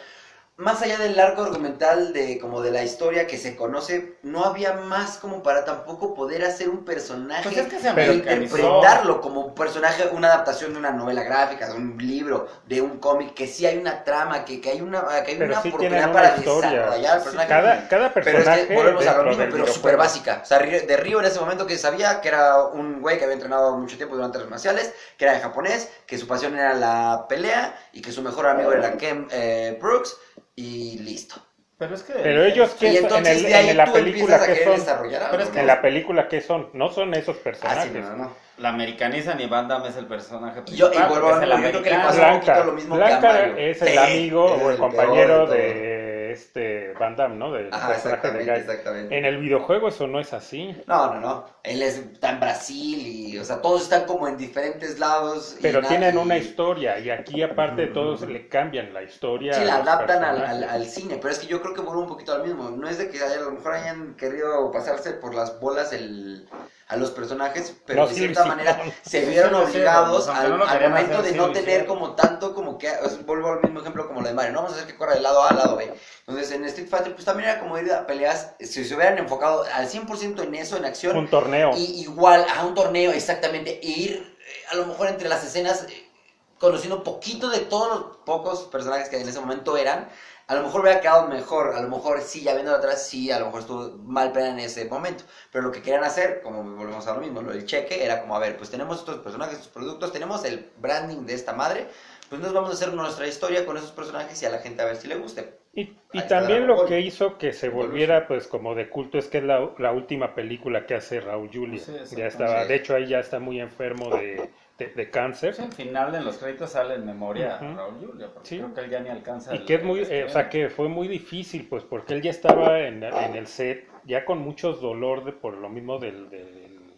[0.62, 4.74] más allá del arco argumental de como de la historia que se conoce, no había
[4.74, 9.20] más como para tampoco poder hacer un personaje Pues es que se e Pero- interpretarlo
[9.20, 13.34] como un personaje, una adaptación de una novela gráfica, de un libro, de un cómic,
[13.34, 16.12] que sí hay una trama, que, que hay una, que hay Pero una sí oportunidad
[16.12, 16.70] para historia.
[16.70, 17.48] desarrollar el personaje.
[17.48, 18.60] Cada, cada Pero personaje.
[18.62, 20.40] es que volvemos a lo mismo, pero súper básica.
[20.42, 23.34] O sea, de Ryo en ese momento que sabía que era un güey que había
[23.34, 27.26] entrenado mucho tiempo durante artes marciales, que era de japonés, que su pasión era la
[27.28, 30.16] pelea y que su mejor amigo era Ken eh, Brooks
[30.56, 31.36] y listo.
[31.78, 32.12] Pero es que.
[32.12, 33.04] Pero ellos, ¿qué Y son?
[33.04, 34.86] entonces en, el- de ahí en la tú película, empiezas a ¿qué querer son?
[35.30, 35.60] Pero es que.
[35.60, 36.70] En la película, ¿qué son?
[36.74, 37.92] No son esos Ah, sí, personajes.
[37.94, 38.36] no, no.
[38.58, 41.82] La americanizan y Van Damme es el personaje Y yo- y vuelvo a yo creo
[41.82, 43.56] que le un Blanca, poquito lo mismo que a Blanca Mario.
[43.56, 46.01] es el Sí, amigo o es el el compañero peor de
[46.32, 47.52] de este Van Damme, ¿no?
[47.52, 49.18] Del Ajá, personaje de exactamente, exactamente.
[49.18, 50.74] En el videojuego eso no es así.
[50.86, 51.44] No, no, no.
[51.62, 55.56] Él es, está en Brasil y, o sea, todos están como en diferentes lados.
[55.60, 59.54] Pero tienen una historia y aquí aparte todos le cambian la historia.
[59.54, 60.70] Sí, la adaptan al, al, personajes.
[60.70, 62.70] al cine, pero es que yo creo que vuelve un poquito al mismo.
[62.70, 66.48] No es de que a lo mejor hayan querido pasarse por las bolas el,
[66.92, 70.50] a los personajes, pero No, de cierta sí, manera se vieron Sí hicieron, obligados al,
[70.50, 73.80] no momento hacer, de no tener como tanto como que, o sea, vuelvo al mismo
[73.80, 75.76] ejemplo como lo de Mario, no vamos a hacer que corra de lado A lado
[75.76, 75.92] B.
[76.26, 79.64] Entonces en Street Fighter pues también era como ir a peleas, si se hubieran enfocado
[79.72, 81.70] al 100% en eso, en acción, Un torneo.
[81.76, 85.86] y igual a un torneo, exactamente, e ir eh, a lo mejor entre las escenas
[85.88, 86.10] eh,
[86.58, 90.08] conociendo poquito de todos los pocos personajes que en ese momento eran,
[90.46, 93.38] a lo mejor hubiera quedado mejor, a lo mejor sí, ya viendo atrás, sí, a
[93.38, 97.06] lo mejor estuvo mal pena en ese momento, pero lo que querían hacer, como volvemos
[97.06, 99.72] a lo mismo, lo del cheque, era como, a ver, pues tenemos estos personajes, estos
[99.72, 101.86] productos, tenemos el branding de esta madre,
[102.28, 104.86] pues nos vamos a hacer nuestra historia con esos personajes y a la gente a
[104.86, 105.60] ver si le guste.
[105.74, 105.96] Y,
[106.28, 109.70] también lo que hizo que se volviera pues como de culto es que es la,
[109.78, 111.80] la última película que hace Raúl Julia.
[111.80, 112.68] Sí, ya estaba, Sí.
[112.68, 114.50] de hecho ahí ya está muy enfermo de,
[114.88, 115.54] de, de cáncer.
[115.54, 117.76] Pues, al final en los créditos sale en memoria Ujú.
[117.76, 118.56] Raúl Julia, porque Sí.
[118.58, 119.54] creo que él ya ni alcanza.
[119.54, 122.14] Y el- que es muy, el eh, o sea, que fue muy difícil, pues, porque
[122.14, 125.98] él ya estaba en, en el set, ya con muchos dolor de, por lo mismo
[125.98, 126.12] de,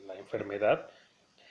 [0.07, 0.89] la enfermedad,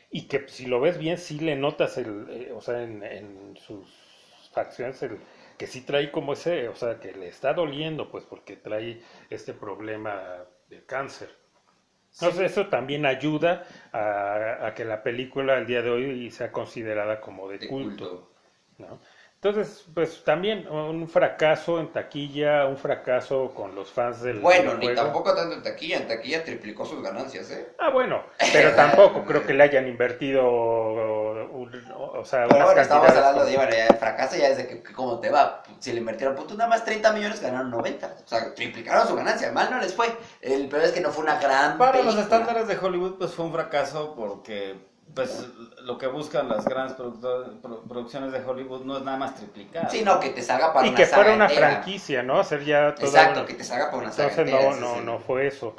[0.09, 3.57] y que si lo ves bien, sí le notas, el, eh, o sea, en, en
[3.57, 3.87] sus
[4.53, 5.17] facciones, el,
[5.57, 9.53] que sí trae como ese, o sea, que le está doliendo, pues, porque trae este
[9.53, 11.29] problema de cáncer.
[12.13, 17.19] Entonces eso también ayuda a, a que la película al día de hoy sea considerada
[17.21, 18.09] como de, De culto.
[18.09, 18.29] culto.
[18.77, 18.99] ¿no?
[19.35, 24.93] Entonces, pues también un fracaso en taquilla, un fracaso con los fans del Bueno, ni
[24.95, 27.67] tampoco tanto en taquilla, en taquilla triplicó sus ganancias, ¿eh?
[27.77, 28.23] Ah, bueno,
[28.53, 30.41] pero tampoco creo que le hayan invertido,
[31.51, 34.83] un- o sea, Pero bueno, estamos hablando como- de, bueno, ya fracasa ya desde que,
[34.83, 35.63] que cómo te va.
[35.79, 38.15] Si le invirtieron, pues nada más 30 millones ganaron 90.
[38.25, 39.51] O sea, triplicaron su ganancia.
[39.51, 40.07] Mal no les fue.
[40.41, 43.45] El peor es que no fue una gran Para los estándares de Hollywood, pues fue
[43.45, 44.75] un fracaso porque
[45.13, 45.45] pues
[45.83, 46.97] lo que buscan las grandes
[47.87, 49.89] producciones de Hollywood no es nada más triplicar.
[49.91, 51.67] Sí, no, que te salga para y una que fuera una entera.
[51.71, 52.39] franquicia, ¿no?
[52.39, 55.19] Hacer ya toda Exacto, una- que te salga para una saga Entonces no, no, no
[55.19, 55.75] fue eso.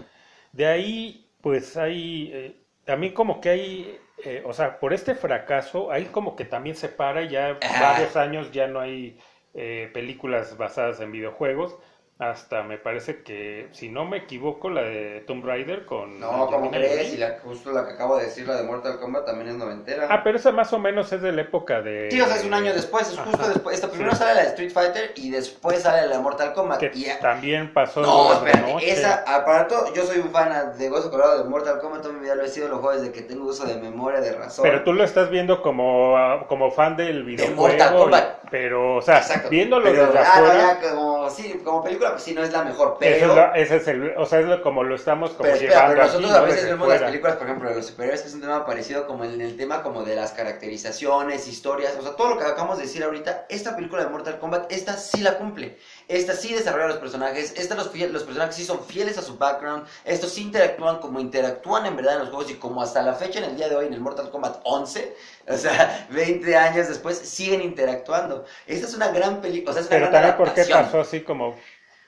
[0.52, 5.90] De ahí, pues hay, eh, también como que hay, eh, o sea, por este fracaso,
[5.92, 7.80] ahí como que también se para, ya Ah.
[7.80, 9.18] varios años ya no hay
[9.54, 11.76] eh, películas basadas en videojuegos,
[12.18, 16.20] hasta me parece que, si no me equivoco, la de Tomb Raider con...
[16.20, 17.12] No, ¿cómo crees?
[17.12, 20.06] Y la, justo la que acabo de decir, la de Mortal Kombat, también es noventera.
[20.08, 22.08] Ah, pero esa más o menos es de la época de...
[22.12, 23.48] Sí, o sea, es un año después, es justo Ajá.
[23.48, 23.74] después.
[23.74, 24.18] Esta primero Sí.
[24.18, 26.78] sale la de Street Fighter y después sale la de Mortal Kombat.
[26.78, 31.10] Que Y- también pasó No, de espérate, esa, aparato, yo soy un fan de Gozo
[31.10, 33.44] Colorado de Mortal Kombat, toda mi vida lo he sido, los juegos de que tengo
[33.46, 34.62] uso de memoria, de razón.
[34.62, 37.60] Pero tú lo estás viendo como, ah, como fan del videojuego.
[37.60, 38.43] Mortal Kombat.
[38.43, 39.48] y- pero, o sea, Exacto.
[39.48, 42.62] viéndolo Pero, desde ah, afuera, ya como, sí, como película, pues sí, no es la
[42.62, 43.30] mejor, eso pero...
[43.30, 45.72] es la- ese es el, o sea, es lo- como lo estamos como Pero espera,
[45.74, 46.36] llevando pero nosotros ¿no?
[46.36, 49.08] a veces vemos las películas, por ejemplo, de los superhéroes, que es un tema parecido
[49.08, 52.76] como en el tema como de las caracterizaciones, historias, o sea, todo lo que acabamos
[52.78, 55.76] de decir ahorita, esta película de Mortal Kombat, esta sí la cumple.
[56.08, 59.86] Esta sí desarrolla los personajes, esta los, los personajes sí son fieles a su background,
[60.04, 63.38] estos sí interactúan como interactúan en verdad en los juegos y como hasta la fecha
[63.38, 65.16] en el día de hoy en el Mortal Kombat 11,
[65.48, 68.44] o sea, 20 años después siguen interactuando.
[68.66, 71.00] Esta es una gran película, o sea, es una Pero gran también, ¿por qué pasó
[71.00, 71.54] así como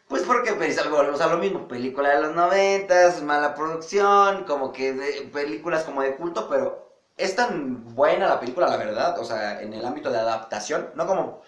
[0.08, 4.92] Pues porque pues, volvemos a lo mismo, película de los noventas, mala producción, como que
[4.92, 9.60] de- películas como de culto, pero es tan buena la película, la verdad, o sea,
[9.62, 11.42] en el ámbito de adaptación, no como...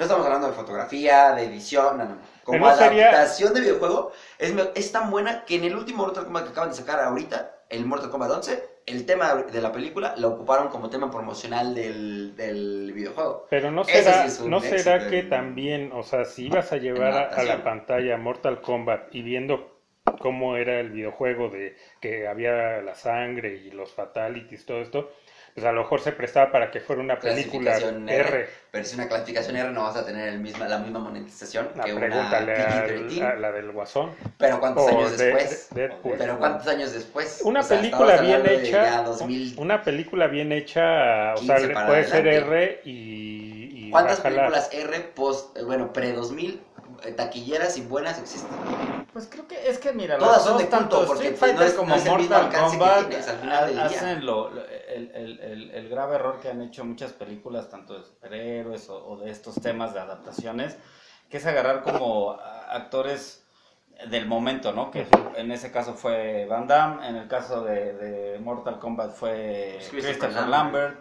[0.00, 2.16] No estamos hablando de fotografía, de edición, no, no.
[2.42, 6.24] Como no sería- adaptación de videojuego, es, es tan buena que en el último Mortal
[6.24, 10.14] Kombat que acaban de sacar ahorita, el Mortal Kombat 11, el tema de la película
[10.16, 13.46] lo ocuparon como tema promocional del, del videojuego.
[13.50, 17.12] Pero no será, sí no será que en- también, o sea, si ibas a llevar
[17.12, 19.78] a, a la pantalla Mortal Kombat y viendo
[20.18, 25.10] cómo era el videojuego de que había la sangre y los fatalities, todo esto,
[25.54, 28.48] pues a lo mejor se prestaba para que fuera una película Clasificación R.
[28.70, 31.82] Pero si una clasificación R no vas a tener el misma, la misma monetización Ah,
[31.84, 33.22] que una pregúntale a, PG-13.
[33.22, 34.10] a la del Guasón.
[34.38, 35.68] Pero ¿cuántos O años de- después?
[35.70, 36.14] de- Deadpool.
[36.18, 37.40] Pero ¿cuántos años después?
[37.44, 39.54] Una O sea, película bien hecha, ya 2000.
[39.58, 42.36] una película bien hecha, o 15 sea, puede ser adelante.
[42.36, 46.60] R y, y ¿Cuántas películas R post, eh, bueno, pre-2000
[47.04, 48.50] eh, taquilleras y buenas existen?
[49.12, 51.52] Pues creo que es que mira, Todas son dos, de culto, tanto porque, Street pues,
[51.52, 53.88] no Fighter es- no como es el mismo Mortal Kombat tienes al final del ha-
[53.88, 53.98] día.
[53.98, 57.98] hacen lo, lo- el, el- el- el grave error que han hecho muchas películas, tanto
[57.98, 60.76] de superhéroes o, o de estos temas de adaptaciones,
[61.30, 62.32] que es agarrar como
[62.68, 63.44] actores
[64.08, 64.90] del momento, ¿no?
[64.90, 69.74] Que en ese caso fue Van Damme, en el caso de, de Mortal Kombat fue
[69.78, 70.50] Pues Christopher Lambert.
[70.50, 70.96] Lambert,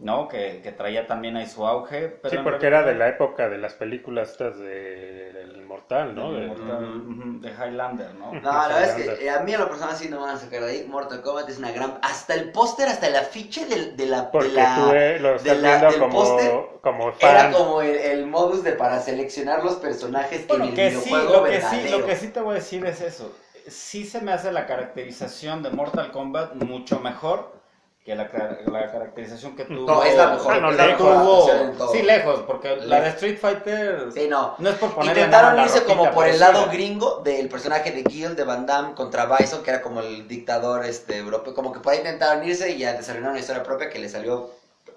[0.00, 0.26] ¿no?
[0.28, 2.08] Que, que traía también ahí su auge.
[2.08, 5.32] Pero Sí, porque era de la época de las películas estas de,
[5.72, 6.32] Inmortal, ¿no?
[6.32, 7.22] de, De- Mortal- Ujú.
[7.22, 8.32] ujú, de Highlander, ¿no?
[8.40, 10.36] No, la verdad es que eh, a mí a lo personal sí no me van
[10.36, 10.86] a sacar de ahí.
[10.86, 11.98] Mortal Kombat es una gran...
[12.02, 14.30] Hasta el póster, hasta el afiche de, de la...
[14.30, 17.42] Porque de la tú eh, lo de estás la- viendo del como, póster como Era
[17.42, 17.52] fan.
[17.52, 21.32] como el, el modus de para seleccionar los personajes Bueno, en el que sí, videojuego
[21.32, 23.32] lo que sí, lo que sí te voy a decir es eso.
[23.68, 27.61] Sí se me hace la caracterización de Mortal Kombat mucho mejor
[28.04, 28.24] que la,
[28.66, 29.86] la caracterización que tuvo.
[29.86, 30.54] No, es la mejor.
[30.54, 30.98] Ah, no, la lejos.
[31.78, 33.08] tuvo- sí, lejos, porque la de.
[33.10, 34.56] Street Fighter Sí, no.
[34.58, 38.02] no es por Intentaron nada irse como por el lado la- gringo del personaje de
[38.02, 41.54] Guild de Van Damme contra Bison, que era como el dictador este europeo.
[41.54, 44.50] Como que por ahí intentaron irse y ya desarrollaron una historia propia que le salió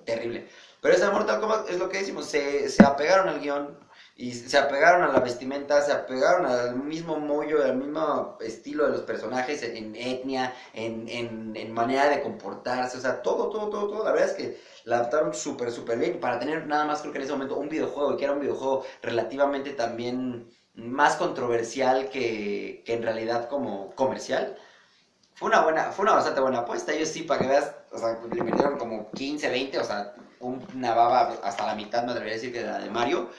[0.03, 0.47] terrible.
[0.81, 3.77] Pero esa de Mortal Kombat es lo que decimos, se, se apegaron al guion
[4.17, 8.91] y se apegaron a la vestimenta, se apegaron al mismo mollo, al mismo estilo de
[8.91, 14.05] los personajes, en, etnia, en, en, manera de comportarse, o sea, todo, todo, todo, todo.
[14.05, 16.21] La verdad es que la adaptaron súper, súper bien.
[16.21, 18.85] Para tener nada más, creo que en ese momento, un videojuego, que era un videojuego
[19.01, 24.55] relativamente también más controversial que, que en realidad como comercial.
[25.33, 26.93] Fue una buena, fue una bastante buena apuesta.
[26.93, 30.93] Ellos sí, para que veas, o sea, le metieron como 15, 20, o sea, una
[30.95, 33.29] baba hasta la mitad, me atrevería a decir que de la de Mario.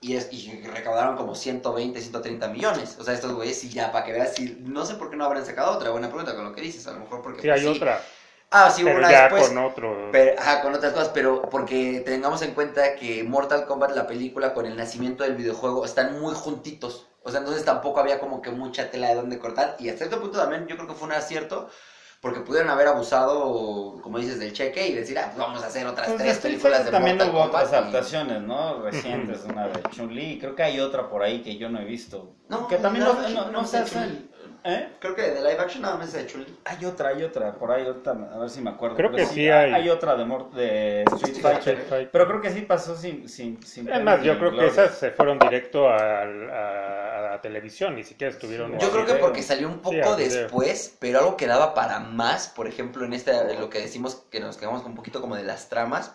[0.00, 2.96] Y, es, y recaudaron como 120, 130 millones.
[3.00, 5.24] O sea, estos güeyes sí ya, para que veas, sí, no sé por qué no
[5.24, 5.90] habrán sacado otra.
[5.90, 7.42] Buena pregunta con lo que dices, a lo mejor porque...
[7.42, 8.00] Sí, pues, hay otra,
[8.50, 9.48] Ah, sí, pero una ya después.
[9.48, 10.08] con otro.
[10.10, 14.54] Pero, ajá, con otras cosas, pero porque tengamos en cuenta que Mortal Kombat, la película,
[14.54, 17.06] con el nacimiento del videojuego, están muy juntitos.
[17.22, 19.76] O sea, entonces tampoco había como que mucha tela de dónde cortar.
[19.78, 21.68] Y hasta cierto punto también yo creo que fue un acierto,
[22.20, 25.86] porque pudieron haber abusado, como dices, del cheque y decir, ah, pues vamos a hacer
[25.86, 27.64] otras Pues tres películas de también Mortal hubo Kombat.
[27.64, 28.82] otras y- adaptaciones, ¿no?
[28.82, 30.38] Recientes, una de Chun-Li.
[30.40, 32.34] Creo que hay otra por ahí que yo no he visto.
[32.48, 34.28] No, que también no, no, no, no- se hacen.
[34.64, 34.88] ¿Eh?
[34.98, 36.58] Creo que de live action nada más es de Chun-Li.
[36.64, 38.96] Hay otra, hay otra, por ahí ahorita, a ver si me acuerdo.
[38.96, 39.72] Creo que sí hay.
[39.72, 42.10] Hay otra de, Mor- de Street Fighter, Fighter.
[42.10, 43.28] pero creo que sí pasó sin...
[43.28, 47.07] sin, sin Es más, pena yo creo que esas se fueron directo al- a,
[47.38, 48.72] a televisión, ni siquiera estuvieron.
[48.72, 50.42] Sí, Yo creo que porque salió un poco Sí, a video.
[50.42, 54.40] después, pero algo que daba para más, por ejemplo, en este, lo que decimos que
[54.40, 56.12] nos quedamos con un poquito como de las tramas.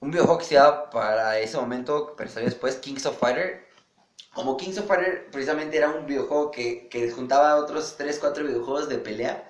[0.00, 3.66] Un videojuego que se daba para ese momento, pero salió después, Kings of Fighter.
[4.34, 8.88] Como Kings of Fighter precisamente era un videojuego que, que juntaba otros 3, 4 videojuegos
[8.88, 9.48] de pelea.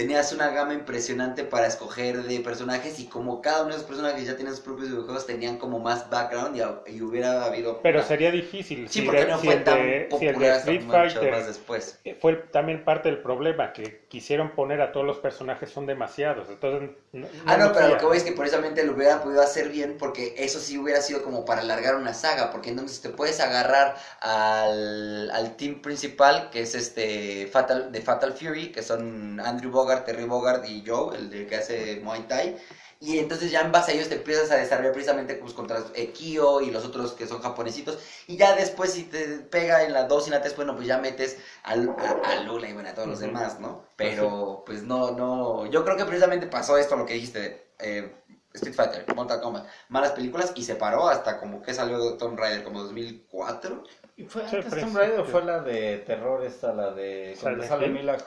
[0.00, 4.24] Tenías una gama impresionante para escoger de personajes y como cada uno de esos personajes
[4.26, 7.82] ya tenían sus propios videojuegos, tenían como más background y, y hubiera habido...
[7.82, 8.88] Pero una- sería difícil.
[8.88, 10.80] Sí, si porque de- no fue tan de- si el de popular hasta Street
[11.12, 11.98] Fighter más después.
[12.18, 16.50] Fue también parte del problema, que quisieron poner a todos los personajes, son demasiados.
[16.50, 19.70] Entonces, no, Ah, no, pero lo que voy es que precisamente lo hubieran podido hacer
[19.70, 23.40] bien porque eso sí hubiera sido como para alargar una saga, porque entonces te puedes
[23.40, 29.70] agarrar al, al team principal, que es este Fatal, de Fatal Fury, que son Andrew
[29.72, 32.56] Bogart, Terry Bogart y Joe, el de que hace Muay Thai.
[33.02, 35.82] Y entonces ya en base a ellos te empiezas a desarrollar precisamente pues, contra
[36.12, 37.98] Kyo y los otros que son japonesitos.
[38.26, 40.86] Y ya después si te pega en la 2 y en la 3, bueno, pues
[40.86, 43.86] ya metes a, a Lula y bueno, a todos los demás, ¿no?
[43.96, 48.12] Pero pues no, no, yo creo que precisamente pasó esto, lo que dijiste, eh,
[48.52, 52.64] Street Fighter, Mortal Kombat, malas películas y se paró hasta como que salió Tomb Raider,
[52.64, 53.82] como 2004.
[54.20, 57.36] ¿Y fue antes Tomb Raider o fue la de terror esta, la de...
[57.40, 57.88] Cuando sale.
[57.88, 58.22] Mila de,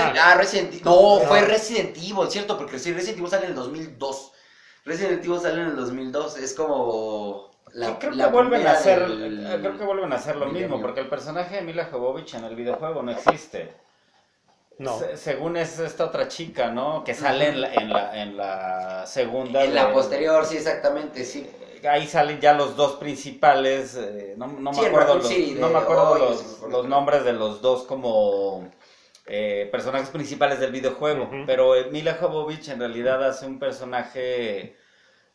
[0.00, 0.12] Ah.
[0.22, 1.24] ah, Resident Evil, no, No.
[1.26, 2.56] fue Resident Evil, ¿cierto?
[2.56, 4.32] Porque sí, Resident Evil sale en el 2002.
[4.86, 7.50] Resident Evil sale en el 2002, es como...
[7.72, 10.68] La, Sí, creo que vuelven a hacer del- creo que vuelven a hacer lo milenio.
[10.68, 13.72] mismo porque el personaje de Mila Jovovich en el videojuego no existe
[14.78, 14.96] No.
[14.98, 19.06] Se- según es esta otra chica no que sale en la en la, en la
[19.06, 21.50] segunda En la de- posterior, sí, exactamente, sí.
[21.88, 25.78] Ahí salen ya los dos principales, eh, no, me acuerdo, los, City de no me
[25.78, 26.20] acuerdo hoy,
[26.70, 28.70] los, me nombres de los dos como
[29.26, 34.76] eh, personajes principales del videojuego, pero eh, Mila Jovovich en realidad hace un personaje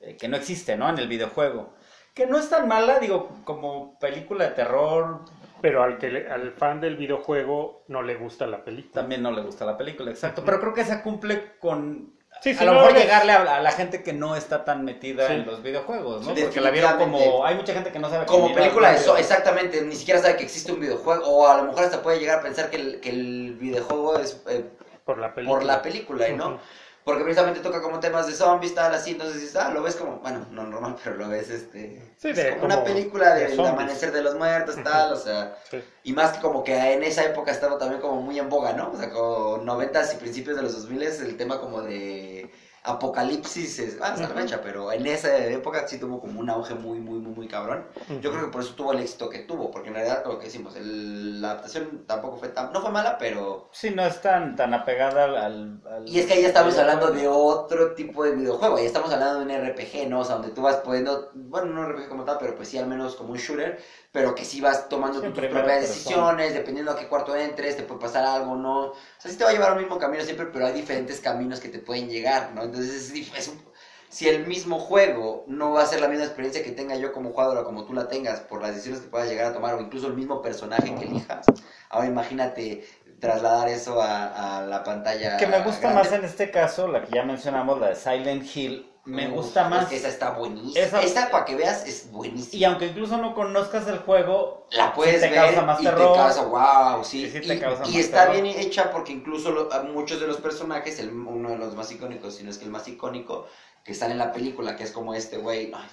[0.01, 0.89] eh, que no existe, ¿no?
[0.89, 1.73] En el videojuego.
[2.13, 5.21] Que no es tan mala, digo, como película de terror,
[5.61, 8.93] Pero al, que le- al fan del videojuego no le gusta la película.
[9.01, 10.43] también no le gusta la película, exacto.
[10.45, 12.18] Pero creo que esa cumple con...
[12.41, 14.63] Sí, a sí, lo no, mejor eres- llegarle a, a la gente que no está
[14.65, 15.33] tan metida Sí.
[15.33, 16.35] en los videojuegos, ¿no?
[16.35, 17.45] Sí, Porque la vieron como...
[17.45, 18.25] Hay mucha gente que no sabe...
[18.25, 21.63] Como película de eso, exactamente, ni siquiera sabe que existe un videojuego, o a lo
[21.63, 24.63] mejor hasta puede llegar a pensar que el, que el videojuego es eh,
[25.05, 25.57] Por la película.
[25.59, 26.59] por la película, ¿no?
[27.03, 30.45] Porque precisamente toca como temas de zombies, tal, así, entonces ah, lo ves como, bueno,
[30.51, 33.73] no normal, pero lo ves, este, Sí, es de- como una película de del zombies.
[33.73, 35.81] amanecer de los muertos, tal, o sea, Sí.
[36.03, 38.91] y más que como que en esa época estaba también como muy en boga, ¿no?
[38.91, 42.51] O sea, como noventas y principios de los 2000 el tema como de
[42.89, 46.75] apocalipsis, es, ah, hasta la fecha, pero en esa época sí tuvo como un auge
[46.75, 47.85] muy, muy, muy, muy cabrón.
[48.21, 50.45] Yo creo que por eso tuvo el éxito que tuvo, porque en realidad lo que
[50.45, 53.69] decimos, el- la adaptación tampoco fue tan, no fue mala, pero...
[53.71, 57.93] Sí, no es tan, tan apegada al, Y es que ahí estamos hablando de otro
[57.93, 60.19] tipo de videojuego, ahí estamos hablando de un RPG, ¿no?
[60.21, 62.77] O sea, donde tú vas pudiendo, bueno, no un RPG como tal, pero pues sí
[62.77, 63.79] al menos como un shooter,
[64.11, 65.79] pero que sí vas tomando tus propias persona.
[65.81, 68.85] decisiones, dependiendo a qué cuarto entres, te puede pasar algo, ¿no?
[68.87, 71.59] O sea, sí te va a llevar al mismo camino siempre, pero hay diferentes caminos
[71.59, 72.63] que te pueden llegar, ¿no?
[72.63, 73.61] Entonces es, dif- es un-
[74.09, 77.29] si el mismo juego no va a ser la misma experiencia que tenga yo como
[77.31, 79.81] jugador o como tú la tengas por las decisiones que puedas llegar a tomar o
[79.81, 81.45] incluso el mismo personaje que elijas,
[81.89, 82.87] ahora imagínate
[83.19, 85.37] trasladar eso a, a la pantalla.
[85.37, 86.03] Que me gusta grande.
[86.03, 89.63] más en este caso, la que ya mencionamos, la de Silent Hill, me Uf, gusta
[89.63, 89.87] es más.
[89.87, 90.85] que esa está buenísima.
[90.85, 92.59] Esa- Esta, para que veas, es buenísima.
[92.59, 95.83] Y aunque incluso no conozcas el juego, la puedes sí te ver causa más y
[95.83, 96.13] terror.
[96.13, 97.23] te causa, wow, sí.
[97.25, 98.41] Y sí te y causa y más está terror.
[98.43, 101.91] bien hecha porque incluso lo- a muchos de los personajes, el- uno de los más
[101.91, 103.45] icónicos, si no es que el más icónico,
[103.83, 105.87] que sale en la película, que es como este güey, ay,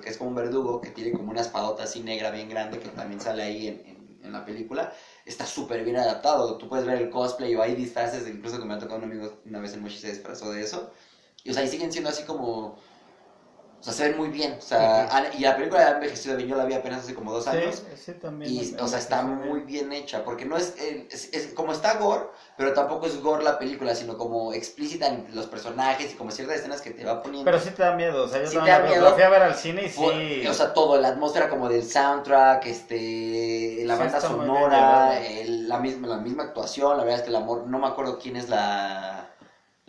[0.00, 2.88] que es como un verdugo, que tiene como una espadota así negra bien grande, que
[2.88, 4.92] también sale ahí en, en- en la película,
[5.24, 6.56] está súper bien adaptado.
[6.58, 9.38] Tú puedes ver el cosplay o hay disfraces, incluso que me ha tocado un amigo
[9.44, 10.90] una vez en Mochi se disfrazó de eso.
[11.48, 12.76] Y o sea, y siguen siendo así como...
[13.80, 14.56] O sea, se ven muy bien.
[14.58, 16.48] O sea, y la película ha envejecido bien.
[16.48, 17.82] Yo la vi apenas hace como dos años.
[17.96, 18.52] sí, también.
[18.52, 21.94] Y, o sea, está muy bien hecha, porque no es, eh, es, es- como está
[21.98, 26.30] gore, pero tampoco es gore la película, sino como explícita en los personajes y como
[26.32, 27.50] ciertas escenas que te va poniendo.
[27.50, 29.14] Pero sí te da miedo, o sea, yo Sí también te da miedo.
[29.14, 30.46] fui a ver al cine y Por- sí...
[30.46, 35.68] o sea, todo, la atmósfera como del soundtrack, este, la Sí, banda bien sonora, el-
[35.68, 38.36] la, misma, la misma actuación, la verdad es que el amor, no me acuerdo quién
[38.36, 39.27] es la,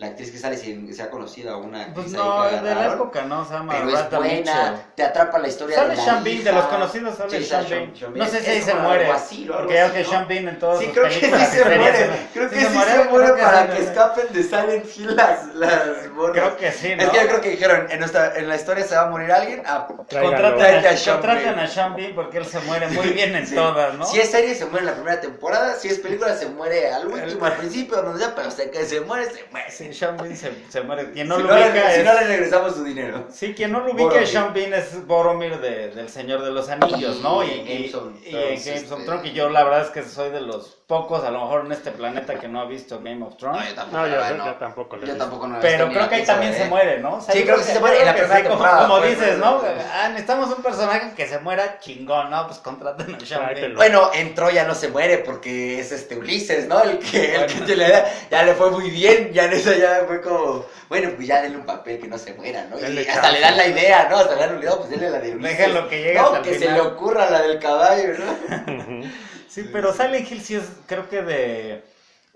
[0.00, 2.74] la actriz que sale, si sea conocida o una Pues actriz no, ahí que de
[2.74, 3.44] la época, ¿no?
[3.44, 4.18] Se llama pero es Mitchell.
[4.18, 7.44] buena, te atrapa la historia Sale de la Sean Bean, de los conocidos sale Sí,
[7.44, 7.92] Sean Bean.
[8.14, 9.04] No sé si ahí se muere.
[9.04, 9.46] algo así.
[9.46, 12.10] Porque ya que Sean en todas Sí, sus creo que sí se muere.
[12.32, 15.54] Creo que sí se muere, muere creo que para que escapen de Silent Hill las,
[15.54, 16.32] las morras.
[16.32, 17.02] Creo que sí, ¿no?
[17.02, 19.30] Es que yo creo que dijeron, en, nuestra, en la historia se va a morir
[19.30, 19.62] alguien.
[19.66, 19.86] Ah.
[19.86, 23.54] Contraten, a, a Sean contraten a Sean Bean porque él se muere muy bien en
[23.54, 24.06] todas, ¿no?
[24.06, 25.74] Si es serie, se muere en la primera temporada.
[25.74, 28.02] Si es película, se muere al último, al principio,
[28.34, 29.89] pero se, que se muere, se muere.
[29.98, 31.12] Sean Bean se, se muere.
[31.12, 33.26] Quien no si, lo no ubica le, si no le regresamos su dinero.
[33.32, 34.22] Sí, quien no lo ubica Boromir.
[34.22, 37.44] es Sean Bean es Boromir de, del Señor de los Anillos, Y ¿no?
[37.44, 40.78] Y, y- y Thrones, en este- que yo la verdad es que soy de los
[40.90, 43.60] pocos, a lo mejor en este planeta que no ha visto Game of Thrones.
[43.62, 43.96] No, yo tampoco.
[43.96, 44.06] No,
[44.46, 45.24] yo, tampoco le he Yo visto.
[45.24, 47.14] tampoco no he Pero visto, creo que ahí también se muere, ¿no?
[47.14, 49.08] O sea, Sí, creo que se muere en la primera sí, como- temporada, Como fue-
[49.10, 49.60] dices, ¿no?
[49.60, 52.46] fue- Ah, necesitamos un personaje que se muera chingón, ¿no?
[52.48, 53.74] Pues contraten a Sean.
[53.76, 56.82] Bueno, en Troya no se muere porque es este Ulises, ¿no?
[56.82, 60.02] El que, el que le da, ya le fue muy bien, ya en eso ya
[60.08, 62.76] fue como, bueno, pues ya denle un papel que no se muera, ¿no?
[62.78, 63.32] Y Denle hasta chance.
[63.32, 64.16] le dan la idea, ¿no?
[64.16, 65.56] Hasta le dan un pues denle la de Ulises.
[65.58, 66.74] Déjenlo que llegue No, hasta que se final.
[66.74, 69.29] le ocurra la del caballo, ¿no?
[69.50, 71.82] Sí, pero Silent Hill sí es, creo que de,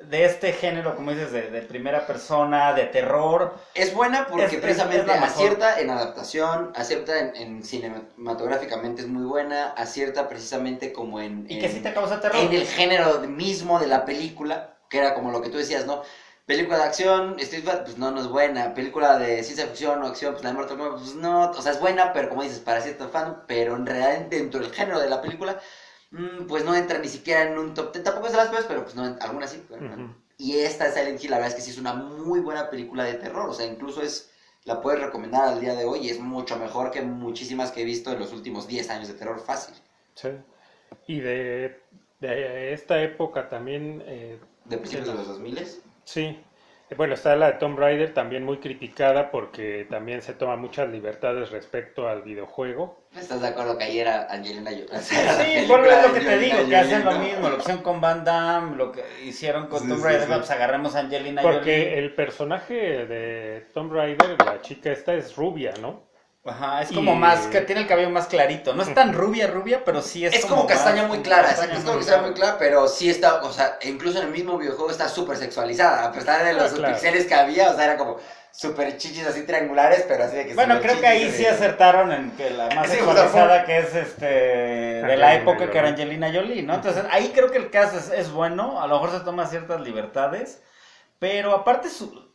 [0.03, 3.55] de este género, como dices, de, de primera persona, de terror.
[3.75, 9.25] Es buena porque Es- precisamente es acierta en adaptación, acierta en, en cinematográficamente es muy
[9.25, 11.47] buena, acierta precisamente como en...
[11.49, 12.41] Y que en- sí te causa terror.
[12.41, 16.03] en el género mismo de la película, que era como lo que tú decías, ¿no?
[16.47, 18.75] Película de acción, Street Fighter, pues no, no es buena.
[18.75, 21.73] Película de ciencia ficción o acción, pues la de Mortal Kombat, pues no, o sea,
[21.73, 25.09] es buena, pero como dices, para cierto fan, pero en realidad dentro del género de
[25.09, 25.59] la película,
[26.49, 28.83] pues no entra ni siquiera en un top 10, tampoco es de las peores, pero
[28.83, 29.65] pues no, algunas sí.
[29.69, 30.15] pero.
[30.37, 33.15] Y esta Silent Hill, la verdad es que sí es una muy buena película de
[33.15, 34.31] terror, o sea, incluso es,
[34.65, 37.85] la puedes recomendar al día de hoy y es mucho mejor que muchísimas que he
[37.85, 39.75] visto en los últimos 10 años de terror fácil.
[40.15, 40.31] Sí.
[41.07, 41.81] Y de,
[42.21, 45.67] de esta época también, eh, De principios de los 2000
[46.05, 46.39] sí.
[46.97, 51.51] Bueno, está la de Tomb Raider también muy criticada porque también se toma muchas libertades
[51.51, 53.05] respecto al videojuego.
[53.17, 54.89] ¿Estás de acuerdo que ayer era Angelina Jolie?
[55.01, 55.17] Sí,
[55.69, 58.25] bueno, es lo que te digo, que hacen lo mismo, lo que hicieron con Van
[58.25, 60.33] Damme, lo que hicieron con Sí, Tomb sí, Raider, sí.
[60.37, 61.99] pues agarremos a Angelina Porque Jolie.
[61.99, 66.03] el personaje de Tomb Raider, la chica esta es rubia, ¿no?
[66.47, 68.75] Ajá, es Y- como más, que tiene el cabello más clarito.
[68.75, 71.69] No es tan rubia, rubia, pero sí es, Es, como, castaña más- muy clara, castaña
[71.73, 74.59] exacto, es como castaña muy clara, pero sí está, o sea, incluso en el mismo
[74.59, 76.95] videojuego está súper sexualizada, a pesar de los Ah, claro.
[76.95, 78.19] pixeles que había, o sea, era como
[78.51, 82.31] súper chichis así triangulares, pero así de que Bueno, creo que ahí sí acertaron en
[82.33, 85.89] que la más Sí, sexualizada que es este de la época que era.
[85.89, 86.75] Angelina Jolie, ¿no?
[86.75, 89.81] Entonces ahí creo que el caso es, es bueno, a lo mejor se toma ciertas
[89.81, 90.63] libertades,
[91.19, 92.33] pero aparte su,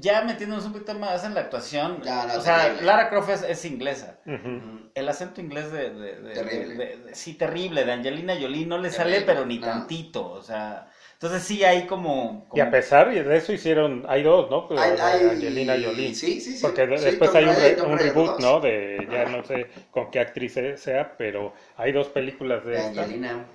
[0.00, 2.82] ya metiéndonos un poquito más en la actuación, Ya, o sea, terrible.
[2.86, 4.18] Lara Croft es, es inglesa.
[4.26, 4.90] Ujú.
[4.94, 6.74] El acento inglés de, de- de- Terrible.
[6.74, 9.66] de- de- sí, terrible, de Angelina Jolie no le sale, pero ni no.
[9.66, 12.46] tantito, o sea, entonces sí hay como...
[12.54, 14.68] Y a pesar de eso hicieron, hay dos, ¿no?
[14.68, 16.14] Pues, Hay- de hay- Angelina Jolie.
[16.14, 16.58] Sí, sí, sí.
[16.62, 18.40] Porque Sí, después hay un, re- un reboot, 2.
[18.40, 18.60] ¿no?
[18.60, 22.78] De ya no sé con qué actriz sea, pero hay dos películas de.
[22.78, 23.46] Angelina.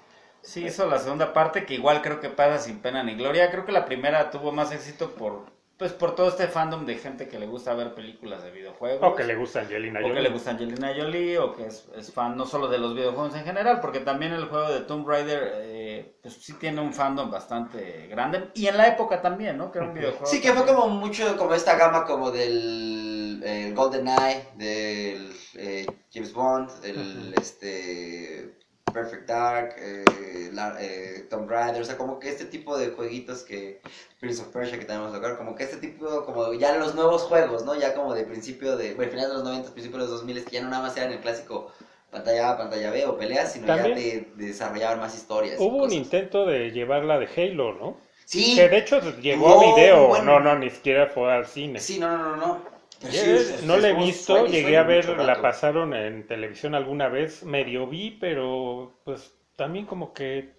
[0.42, 3.52] Sí, hizo la segunda parte que igual creo que pasa sin pena ni gloria.
[3.52, 5.46] Creo que la primera tuvo más éxito por
[5.80, 9.00] pues por todo este fandom de gente que le gusta ver películas de videojuegos.
[9.02, 10.16] O que le gusta Angelina o Jolie.
[10.16, 13.34] que le gusta Angelina Jolie o que es, es fan no solo de los videojuegos
[13.36, 17.32] en general, porque también el juego de Tomb Raider eh, pues sí tiene un fandom
[17.32, 19.72] bastante grande y en la época también, ¿no?
[19.72, 20.26] Que era un videojuego.
[20.26, 26.34] Sí, que fue como mucho como esta gama como del el GoldenEye, del eh, James
[26.34, 28.59] Bond, del este
[28.92, 33.44] Perfect Dark, eh, la- eh, Tomb Raider, o sea, como que este tipo de jueguitos
[33.44, 33.82] que
[34.20, 37.66] Prince of Persia que tenemos tocar, como que este tipo, como ya los nuevos juegos,
[37.66, 37.76] ¿no?
[37.76, 40.52] Ya como de principio de, bueno, final de los 90, principio de los 2000, que
[40.52, 41.72] ya no nada más eran el clásico
[42.12, 44.02] pantalla A, pantalla B o peleas, sino También- ya
[44.36, 45.58] te, desarrollaban más historias.
[45.60, 47.98] Hubo un intento de llevarla de Halo, ¿no?
[48.26, 50.24] Sí, Que de hecho llegó No, a video, bueno.
[50.26, 51.80] no, no, ni siquiera fue al cine.
[51.80, 52.79] sí, no, no, no, no.
[53.00, 55.94] Pero Yo, sí, es- no la he visto, sueño, llegué sueño a ver, la pasaron
[55.94, 60.58] en televisión alguna vez, medio vi, pero pues también como que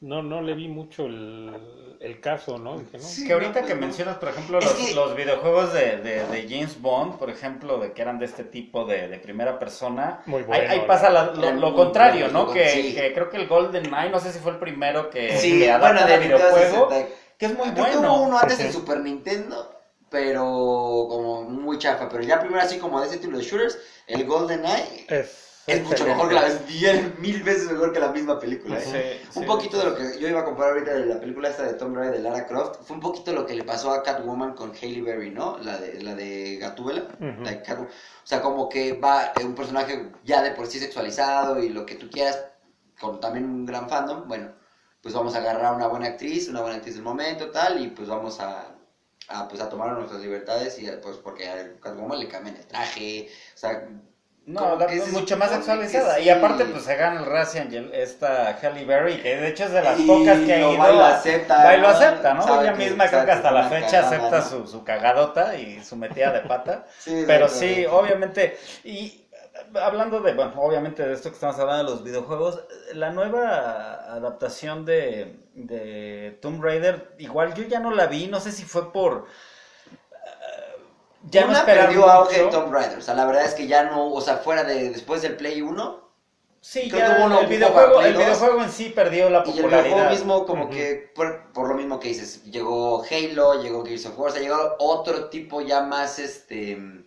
[0.00, 2.78] no, no le vi mucho el, el caso, ¿no?
[2.78, 3.02] Dije, no.
[3.04, 3.24] Sí.
[3.26, 3.80] Que ahorita no, que no.
[3.80, 7.92] mencionas, por ejemplo, los, que- los videojuegos de, de- de James Bond, por ejemplo, de
[7.92, 10.70] que eran de este tipo de, de primera persona, Muy ahí, bueno.
[10.70, 12.52] ahí pasa la- lo, Eran lo muy contrario, ¿no?
[12.52, 12.94] Que, sí.
[12.94, 15.76] que creo que el Golden Knight, no sé si fue el primero que, Sí, que
[15.78, 17.08] bueno, de videojuego, 1960.
[17.38, 18.14] que es muy Creo que bueno.
[18.14, 18.72] hubo uno antes en.
[18.72, 19.72] Super Nintendo,
[20.12, 20.44] pero
[21.08, 22.08] como muy chafa.
[22.08, 26.04] Pero ya primero así como de ese tipo de shooters, el GoldenEye Es, es mucho
[26.04, 28.78] mejor que la es bien, mil veces mejor que la misma película.
[28.78, 29.20] ¿eh?
[29.22, 29.48] Sí, Un sí.
[29.48, 31.94] poquito de lo que yo iba a comparar ahorita de la película esta de Tom
[31.94, 35.00] Raider de Lara Croft, fue un poquito lo que le pasó a Catwoman con Hailey
[35.00, 35.56] Berry, ¿no?
[35.58, 37.06] La de, la de Gatúbela.
[37.18, 37.62] La de.
[37.72, 37.86] O
[38.24, 41.94] sea, como que va eh, un personaje ya de por sí sexualizado y lo que
[41.94, 42.44] tú quieras,
[43.00, 44.52] con también un gran fandom, bueno,
[45.00, 47.88] pues vamos a agarrar a una buena actriz, una buena actriz del momento, tal, y
[47.88, 48.71] pues vamos a,
[49.32, 53.28] a, pues a tomar nuestras libertades y pues porque a Catwoman le cambian el traje,
[53.54, 53.88] o sea,
[54.44, 56.18] No, la- se mucho más sexualizada.
[56.18, 59.70] Y aparte, pues se gana el Razzie Angel, esta Halle Berry, que de hecho es
[59.72, 60.76] de las Y pocas que ha ido.
[60.78, 61.94] va y lo a- acepta, va y lo ¿no?
[61.94, 62.60] acepta, ¿no?
[62.60, 64.44] Ella misma creo que hasta la fecha cagada, acepta ¿no?
[64.44, 66.84] su, su cagadota y su metida de pata.
[66.98, 68.58] Sí, Pero sí, obviamente.
[68.82, 69.21] Y
[69.80, 72.62] hablando de, bueno, obviamente de esto que estamos hablando de los videojuegos,
[72.94, 78.52] la nueva adaptación de, de Tomb Raider, igual yo ya no la vi, no sé
[78.52, 79.26] si fue por.
[80.24, 80.82] eh,
[81.22, 82.44] ya no Una esperar perdió auge.
[82.50, 85.22] Tomb Raider, o sea, la verdad es que ya no, o sea, fuera de después
[85.22, 86.02] del Play 1,
[86.60, 89.58] Sí, Creo ya que hubo uno el, videojuego, el videojuego en sí perdió la Y
[89.58, 89.82] el popularidad.
[89.84, 94.18] videojuego mismo, como que, por, por lo mismo que dices, llegó Halo, llegó Gears of
[94.18, 97.01] War, o sea, llegó otro tipo ya más, este...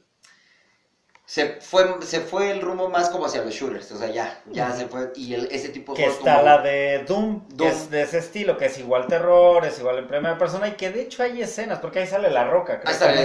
[1.28, 4.71] Se fue, se fue el rumbo más como hacia los shooters, o sea, ya, ya
[4.73, 7.67] se fue, y el, ese tipo de Que juegos está como- la de Doom, que
[7.67, 10.91] es de ese estilo, que es igual terror, es igual en primera persona, y que
[10.91, 13.17] de hecho hay escenas, porque ahí sale la roca, creo Ahí está, que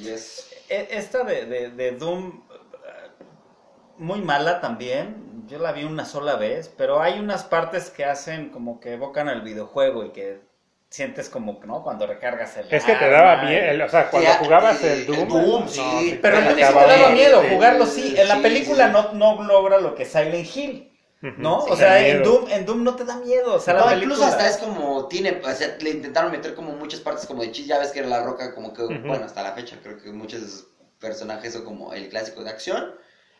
[0.00, 0.50] yes.
[0.68, 2.42] E- Esta de, de, de Doom,
[3.98, 8.50] muy mala también, yo la vi una sola vez, pero hay unas partes que hacen
[8.50, 10.40] como que evocan al videojuego y que
[10.90, 11.82] sientes como, ¿no?
[11.82, 15.26] Cuando recargas el Es que te daba miedo, o sea, cuando Sí, jugabas el el
[15.26, 18.14] Doom, Doom, no, sí, Pero te en el que Acaba te daba miedo, jugarlo sí.
[18.16, 18.92] En la sí, película sí.
[18.92, 20.92] no, no logra lo que Silent Hill,
[21.36, 21.64] ¿no?
[21.64, 22.22] sí, o sea, en.
[22.22, 23.54] Doom, en Doom no te da miedo.
[23.54, 24.04] O sea, la No, película...
[24.14, 27.52] incluso hasta es como, tiene, o sea, le intentaron meter como muchas partes como de
[27.52, 30.10] chis, ya ves que era la roca, como que, bueno, hasta la fecha, creo que
[30.12, 30.68] muchos de sus
[30.98, 32.94] personajes son como el clásico de acción.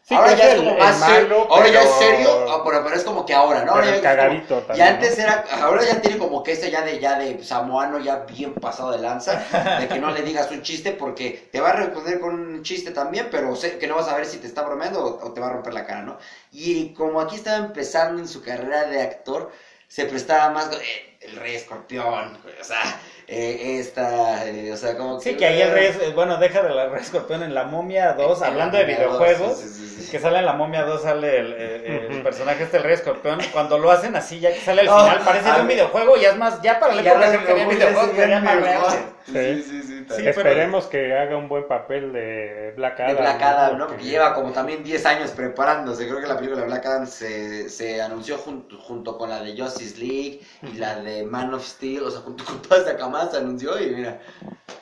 [0.08, 2.46] Sí, ahora ya es el- como el más serio, malo, ahora ya es pero- serio,
[2.48, 3.72] ah, pero, pero es como que ahora, ¿no?
[3.72, 5.24] Pero Ahora ya es como- cagadito y antes ¿no?
[5.24, 8.92] era, ahora ya tiene como que ese ya de, ya de samoano, ya bien pasado
[8.92, 9.44] de lanza,
[9.80, 12.92] de que no le digas un chiste porque te va a responder con un chiste
[12.92, 15.40] también, pero sé que no vas a ver si te está bromeando o, o te
[15.40, 16.18] va a romper la cara, ¿no?
[16.52, 19.50] Y como aquí estaba empezando en su carrera de actor,
[19.88, 25.20] se prestaba más, eh, el rey escorpión, o sea, eh, esta, eh, o sea, como
[25.20, 28.42] Sí, que ahí el rey, bueno, deja de la rey escorpión en la momia 2,
[28.42, 30.10] hablando de videojuegos, Sí, sí, sí, sí.
[30.10, 33.38] que sale en la momia 2, sale el, eh, el personaje este, el rey escorpión,
[33.52, 36.24] cuando lo hacen así, ya que sale al Oh, final, parece de un videojuego, y
[36.24, 38.94] es más, ya para la Ya época que querían videojuegos
[39.26, 39.82] Sí, sí, sí.
[39.82, 40.06] Sí, también.
[40.06, 43.16] pero- Esperemos que haga un buen papel de Black de Adam.
[43.16, 43.86] Black Adam, ¿no?
[43.88, 46.06] Porque- lleva como también 10 años preparándose.
[46.06, 49.60] Creo que la película de Black Adam se, se anunció junto, junto con la de
[49.60, 52.02] Justice League y la de Man of Steel.
[52.04, 54.20] O sea, junto con toda esta camada se anunció y mira.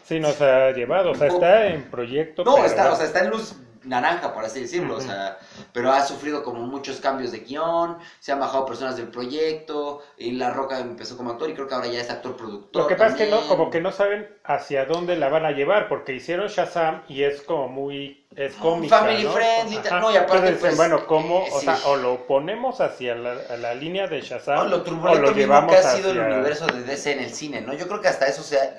[0.02, 2.44] Sí, nos ha llevado, o sea, está en proyecto.
[2.44, 3.54] No, pero- está, o sea, está en luz
[3.84, 5.38] naranja, por así decirlo, o sea,
[5.72, 10.32] pero ha sufrido como muchos cambios de guion, se han bajado personas del proyecto, y
[10.32, 12.82] La Roca empezó como actor y creo que ahora ya es actor productor.
[12.82, 15.52] Lo que pasa es que no, como que no saben hacia dónde la van a
[15.52, 19.30] llevar, porque hicieron Shazam y es como muy, es cómica, Family ¿no?
[19.30, 20.00] friendly, Ajá.
[20.00, 21.38] no, y aparte, Entonces pues, bueno, ¿cómo?
[21.44, 21.66] eh, o sí.
[21.66, 24.76] sea, o lo ponemos hacia la, a la línea de Shazam, No, lo
[25.10, 27.74] o lo llevamos que ha sido el universo de DC en el cine, ¿no?
[27.74, 28.76] Yo creo que hasta eso se ha-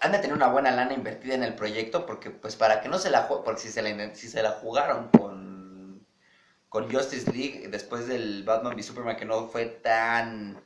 [0.00, 2.98] han de tener una buena lana invertida en el proyecto, porque pues para que no
[2.98, 6.06] se la porque si se la, si se la jugaron con,
[6.68, 10.62] con Justice League después del Batman v Superman que no fue tan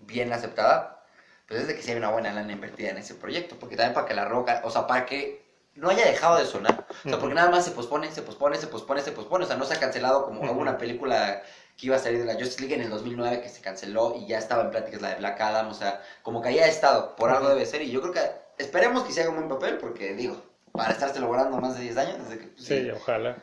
[0.00, 1.04] bien aceptada,
[1.46, 3.94] pues es de que sí hay una buena lana invertida en ese proyecto, porque también
[3.94, 5.44] para que la roca, o sea, para que
[5.74, 8.68] no haya dejado de sonar, o sea, porque nada más se pospone, se pospone, se
[8.68, 10.52] pospone, se pospone, o sea, no se ha cancelado como Ujú.
[10.52, 11.42] hubo una película
[11.76, 14.26] que iba a salir de la Justice League en el 2009 que se canceló y
[14.26, 17.30] ya estaba en pláticas la de Black Adam, o sea, como que haya estado, por
[17.30, 20.14] algo debe ser, y yo creo que esperemos que se haga un buen papel, porque
[20.14, 20.40] digo,
[20.72, 22.46] para estarse logrando más de 10 años, desde que...
[22.48, 23.36] pues, Sí, ojalá.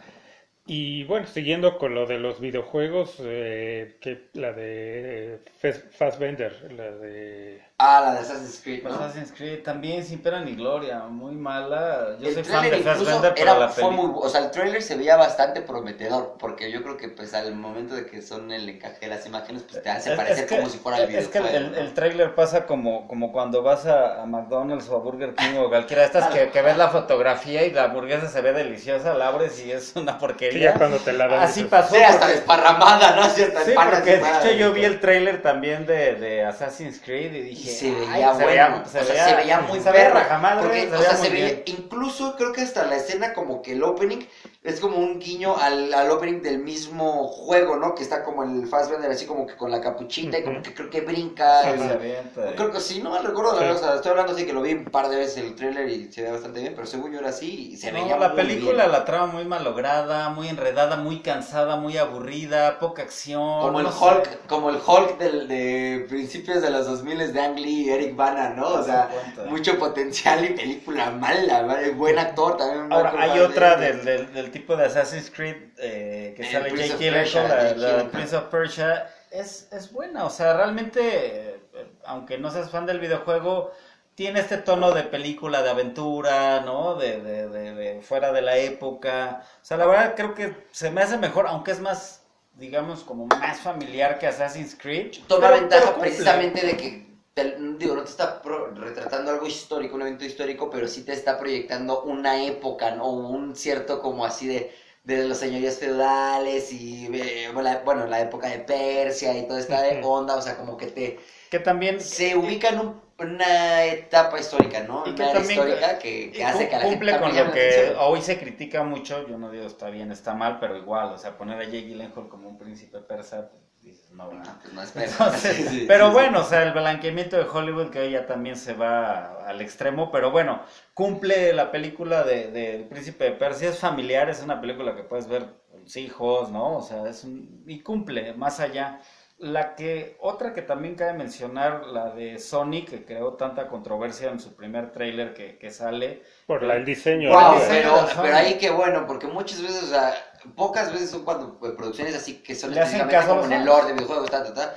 [0.67, 6.91] Y bueno, siguiendo con lo de los videojuegos, eh, que la de Fas- Fassbender, la
[6.91, 7.61] de...
[7.83, 8.93] Ah, la de Assassin's Creed, ¿no?
[8.93, 12.15] Assassin's Creed también sin pena ni gloria, muy mala.
[12.19, 14.07] Yo el soy fan de incluso Fassbender, pero era, la fue película...
[14.09, 17.55] muy, o sea, el trailer se veía bastante prometedor, porque yo creo que pues al
[17.55, 20.49] momento de que son el encaje de las imágenes, pues te hace Es- parecer es
[20.51, 21.67] que- como si fuera el Es que videojuego.
[21.69, 25.57] el, el trailer pasa como, como cuando vas a, a McDonald's o a Burger King
[25.57, 29.15] o cualquiera de estas que, que ves la fotografía y la hamburguesa se ve deliciosa,
[29.15, 30.73] la abres y es una Sí, porquería.
[30.73, 31.39] ya cuando te la dan.
[31.41, 31.95] Así pasó.
[31.95, 33.23] Sí, hasta desparramada, ¿no?
[33.23, 37.33] Así hasta Sí, porque de hecho yo vi el trailer también de, de Assassin's Creed
[37.33, 40.61] Y dije, se "Ay, veía se bueno, veía- o sea, se veía muy perro, rajamadre,
[40.61, 43.61] porque, se o veía sea, muy se veía, incluso creo que hasta la escena como
[43.61, 44.19] que el opening
[44.63, 47.95] es como un guiño al, al opening del mismo juego, ¿no?
[47.95, 50.89] Que está como el Fassbender así como que con la capuchita y como que creo
[50.89, 51.61] que brinca.
[51.63, 52.53] Sí, y- se avienta.
[52.55, 53.65] Creo que sí, no mal recuerdo, la Sí.
[53.65, 55.89] verdad, o sea, estoy hablando así que lo vi un par de veces el trailer
[55.89, 58.29] y se ve bastante bien, pero según yo era así y se No, veía la
[58.29, 58.91] muy película, bien.
[58.91, 63.59] la trama muy malograda, muy enredada, muy cansada, muy aburrida, poca acción.
[63.59, 64.05] Como el sé.
[64.05, 68.15] Hulk, como el Hulk del, de principios de los 2000 de Ang Lee y Eric
[68.15, 68.67] Bana, ¿no?
[68.67, 69.09] O sea,
[69.49, 71.91] mucho potencial y película mala, ¿vale?
[71.91, 72.91] buen actor también.
[72.91, 76.89] Ahora, hay otra del, del, del tipo de Assassin's Creed eh, que El sale Prince
[76.89, 78.09] Jake Gyllenhaal, la, la.
[78.09, 80.25] Prince of Persia, es, es buena.
[80.25, 81.59] O sea, realmente, eh,
[82.05, 83.71] aunque no seas fan del videojuego,
[84.15, 86.95] tiene este tono de película de aventura, ¿no?
[86.95, 89.43] De, de, de, de fuera de la época.
[89.61, 92.23] O sea, la verdad creo que se me hace mejor, aunque es más,
[92.55, 95.17] digamos, como más familiar que Assassin's Creed.
[95.27, 100.01] Toma ventaja precisamente de que, te- digo, no te está pro- retratando algo histórico, un
[100.03, 103.09] evento histórico, pero sí te está proyectando una época, ¿no?
[103.11, 104.71] Un cierto como así de,
[105.03, 107.49] de los señorías feudales y, eh,
[107.85, 110.07] bueno, la época de Persia y toda esta Ujú.
[110.07, 111.19] onda, o sea, como que te...
[111.49, 115.03] Que también Se ubica en un- una etapa histórica, ¿no?
[115.05, 117.35] Y que Una era también- histórica que, que hace que a la gente cumple con
[117.37, 121.13] lo que hoy se critica mucho, yo no digo está bien, está mal, pero igual,
[121.13, 124.59] o sea, poner a Jake Gyllenhaal como un príncipe persa, pues, dices, no, No, no.
[124.61, 124.81] pues no.
[125.01, 128.25] Entonces, Sí, sí, pero sí, bueno, o sea, el blanqueamiento de Hollywood que hoy ya
[128.25, 130.61] también se va al extremo, pero bueno,
[130.93, 135.03] cumple la película de, de El Príncipe de Persia, es familiar, es una película que
[135.03, 136.77] puedes ver con tus hijos, ¿no?
[136.77, 139.01] O sea, es un, y cumple más allá.
[139.37, 144.39] La que, otra que también cabe mencionar, la de Sonic, que creó tanta controversia en
[144.39, 146.21] su primer tráiler que, que sale.
[146.45, 147.31] Por la- el diseño.
[147.31, 150.13] Wow, pero, pero ahí que bueno, porque muchas veces, o sea,
[150.55, 153.93] pocas veces son cuando pues, producciones así que son específicamente como en el lore de
[153.93, 154.75] videojuegos, ta, ta, ta,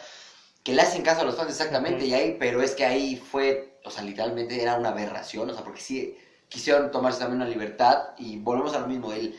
[0.62, 3.78] que le hacen caso a los fans exactamente, y ahí, pero es que ahí fue,
[3.84, 6.16] o sea, literalmente era una aberración, o sea, porque sí
[6.48, 9.36] quisieron tomarse también una libertad, y volvemos a lo mismo, el,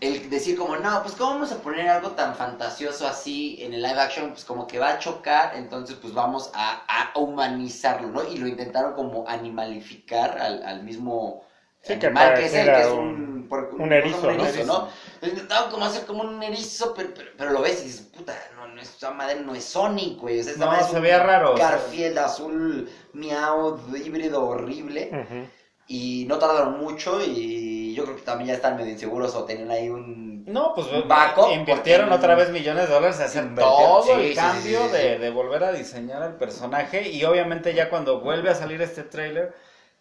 [0.00, 3.82] el decir como, no, pues cómo vamos a poner algo tan fantasioso así en el
[3.82, 8.24] live action, pues como que va a chocar, entonces pues vamos a, a humanizarlo, ¿no?
[8.28, 11.44] Y lo intentaron como animalificar al, al mismo
[11.82, 13.48] Sí, que animal que es él, que es un-
[13.78, 14.44] un, erizo, un ¿no?
[14.46, 14.88] erizo.
[15.22, 18.66] Lo como hacer como un erizo, pero, pero, pero lo ves y dices, puta, no,
[18.66, 20.40] no, esa madre no es Sonic, güey.
[20.40, 21.54] O sea, esa No, madre se veía raro.
[21.56, 25.48] Garfield azul, miau, híbrido horrible.
[25.86, 29.70] Y no tardaron mucho y yo creo que también ya están medio inseguros o tenían
[29.70, 30.44] ahí un...
[30.46, 34.10] No, pues Un backup, invirtieron porque- otra vez millones de dólares en hacer todo sí,
[34.10, 38.20] el cambio sí, sí, de, de volver a diseñar al personaje y obviamente ya cuando
[38.20, 39.54] vuelve a salir este tráiler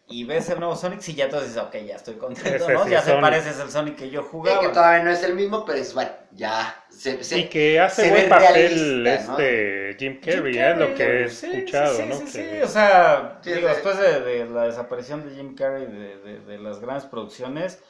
[0.07, 2.83] y ves el nuevo Sonic, sí, ya tú dices, ok, ya estoy contento, Ese ¿no?
[2.85, 3.21] sí ya se Sonic.
[3.21, 4.59] parece es el Sonic que yo Sí, jugaba.
[4.59, 6.83] que todavía no es el mismo, pero es bueno, ya.
[6.89, 9.37] Se, se- Y que hace buen ve papel realista, ¿no?
[9.37, 12.17] este Jim Carrey, Jim es lo que he sí, escuchado, sí, ¿no?
[12.19, 15.55] Sí, sí, Que- o sea, Sí, digo, de- después de, de la desaparición de Jim
[15.55, 17.81] Carrey de, de, de las grandes producciones,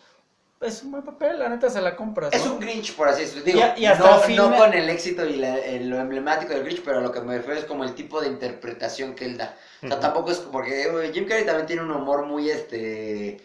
[0.62, 3.44] es un buen papel, la neta se la compras, Es un Grinch, por así decirlo.
[3.44, 6.64] Digo, Y hasta no, fin- no con el éxito y la- el- lo emblemático del
[6.64, 9.38] Grinch, pero a lo que me refiero es como el tipo de interpretación que él
[9.38, 9.56] da.
[9.84, 13.42] O sea, tampoco es porque eh, Jim Carrey también tiene un humor muy este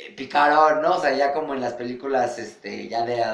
[0.00, 0.96] eh, picarón, ¿no?
[0.96, 3.24] O sea, ya como en las películas este ya de,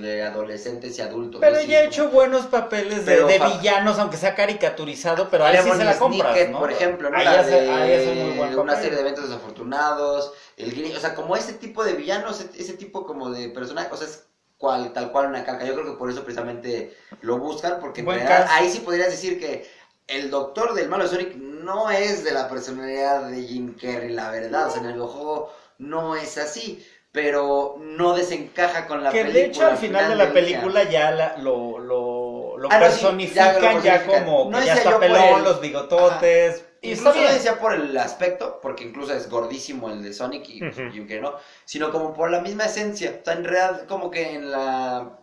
[0.00, 1.40] de adolescentes y adultos.
[1.42, 5.28] Pero ya ha como- hecho buenos papeles de, Pero de fa- villanos, aunque sea caricaturizado,
[5.28, 6.58] pero ahí sí se la compras, Snicket, ¿no?
[6.58, 7.18] por ejemplo, ¿no?
[7.18, 8.58] Ahí La hace, de ahí hace muy buen papel.
[8.58, 12.72] una serie de eventos desafortunados, el o sea, como ese tipo de villanos, ese, ese
[12.74, 14.24] tipo como de personaje, o sea, es
[14.56, 15.66] cual, tal cual una caca.
[15.66, 19.38] Yo creo que por eso precisamente lo buscan, porque en realidad ahí sí podrías decir
[19.38, 19.68] que
[20.06, 24.68] el doctor del malo Sonic no es de la personalidad de Jim Carrey, la verdad,
[24.68, 26.84] o sea, en el videojuego no es así.
[27.12, 29.40] Pero no desencaja con la que película.
[29.40, 30.34] de hecho al final de la día.
[30.34, 34.66] película ya la- lo, lo, lo Ah, no, sí, personifican ya lo como No que
[34.66, 36.64] ya está pelón, el- los bigototes.
[36.82, 40.46] Y está Incluso no decía por el aspecto, porque incluso es gordísimo el de Sonic
[40.50, 40.60] y.
[40.92, 43.18] Jim Carrey no, sino como por la misma esencia.
[43.20, 45.18] O sea, en realidad, como que en la.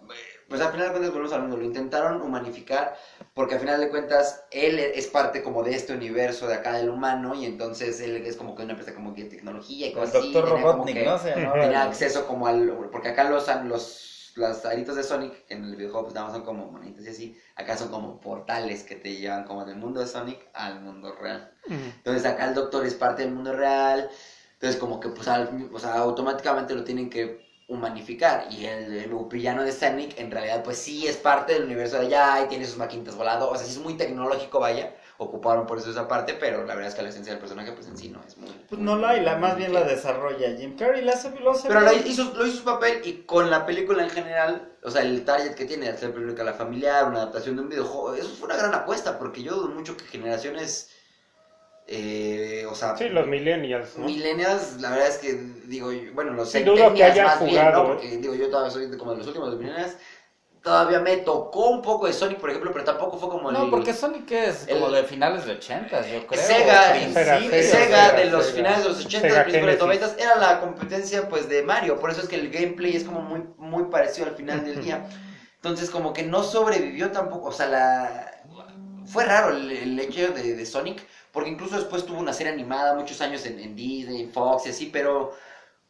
[0.53, 2.95] Pues al final de cuentas, volvemos al mundo, lo intentaron humanificar,
[3.33, 6.91] porque al final de cuentas, él es parte como de este universo de acá del
[6.91, 10.13] humano, y entonces él es como que una empresa como que de tecnología y cosas
[10.13, 10.31] así.
[10.41, 11.17] doctor Robotnik, que- ¿no?
[11.17, 11.33] Se
[11.63, 12.71] Tenía acceso como al.
[12.91, 16.45] Porque acá los, los, los aritos de Sonic en el videojuego pues nada más son
[16.45, 17.37] como monitos y así.
[17.55, 21.51] Acá son como portales que te llevan como del mundo de Sonic al mundo real.
[21.67, 24.07] Entonces acá el doctor es parte del mundo real.
[24.53, 27.41] Entonces como que pues al- o sea, automáticamente lo tienen que
[27.74, 28.47] humanificar.
[28.49, 32.07] Y el, el villano de Sonic en realidad pues sí es parte del universo de
[32.07, 33.49] allá y tiene sus maquinitas volando.
[33.49, 34.95] O sea, sí es muy tecnológico, vaya.
[35.17, 37.88] Ocuparon por eso esa parte, pero la verdad es que la esencia del personaje pues
[37.88, 38.49] en sí no es muy...
[38.67, 41.67] Pues no la hay, la, más bien la desarrolla Jim Carrey, la hace, lo hace
[41.67, 45.24] Pero hizo, lo hizo su papel y con la película en general, o sea, el
[45.24, 48.74] target que tiene, hacer película familiar, una adaptación de un videojuego, eso fue una gran
[48.74, 50.89] apuesta, porque yo dudo mucho que generaciones,
[51.88, 54.05] eh, o sea, Sí, los millennials, ¿no?
[54.05, 55.34] millennials, la verdad es que,
[55.65, 57.61] digo, bueno, los Sí, dudo que hayan más bien, ¿no?
[57.71, 57.88] jugado.
[57.88, 59.97] Porque, digo, yo todavía soy como de los últimos los millennials,
[60.61, 63.69] todavía me tocó un poco de Sonic, por ejemplo, pero tampoco fue como No, el...
[63.69, 66.41] porque Sonic es como el- de finales de 80, yo creo.
[66.41, 66.93] Sega.
[66.93, 68.55] Sega, el Sega, Sega de los Sega.
[68.55, 70.17] finales de los 80, Sega principios de los Genesis.
[70.17, 73.21] 90 era la competencia pues de Mario, por eso es que el gameplay es como
[73.21, 75.05] muy muy parecido al final del día.
[75.55, 78.31] Entonces como que no sobrevivió tampoco, o sea, la
[79.05, 82.95] fue raro el, el hecho de, de Sonic, porque incluso después tuvo una serie animada
[82.95, 85.34] muchos años en, Disney, en Fox y así, pero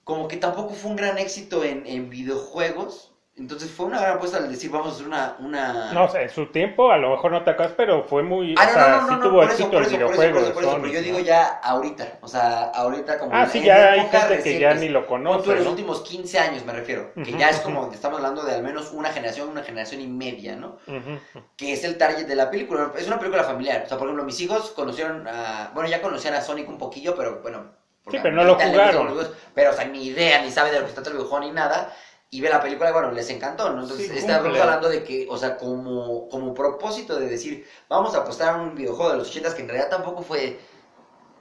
[0.04, 3.13] como que tampoco fue un gran éxito en videojuegos.
[3.36, 5.36] Entonces fue una gran apuesta al decir, vamos a hacer una...
[5.40, 5.92] una...
[5.92, 8.54] No, o sea, en su tiempo a lo mejor no te acuerdas, pero fue muy.
[8.60, 9.96] Ah, o no, sea, no, no, sí no, tuvo por eso, éxito por el eso,
[9.96, 13.36] eso, videojuego por eso, por eso, pero yo digo ya ahorita, o sea, ahorita como...
[13.36, 14.80] Ah, sí, ya hay gente que ya recientes.
[14.82, 17.92] ni lo conoce, en los últimos 15 años me refiero, que Ujú, ya es como,
[17.92, 20.78] estamos hablando de al menos una generación, una generación y media, ¿no?
[20.86, 21.20] Ujú.
[21.58, 24.26] Que es el target de la película, es una película familiar, o sea, por ejemplo,
[24.26, 27.82] mis hijos conocieron a, bueno, ya conocían a Sonic un poquillo, pero bueno...
[28.12, 29.18] Sí, pero no lo jugaron.
[29.56, 31.96] Pero, o sea, ni idea, ni sabe de lo que trata el videojuego, ni nada,
[32.34, 33.84] y ve la película y bueno, les encantó, ¿no?
[33.84, 38.22] Entonces, Sí, estamos hablando de que, o sea, como, como propósito de decir, vamos a
[38.22, 40.60] apostar a un videojuego de los 80 que en realidad tampoco fue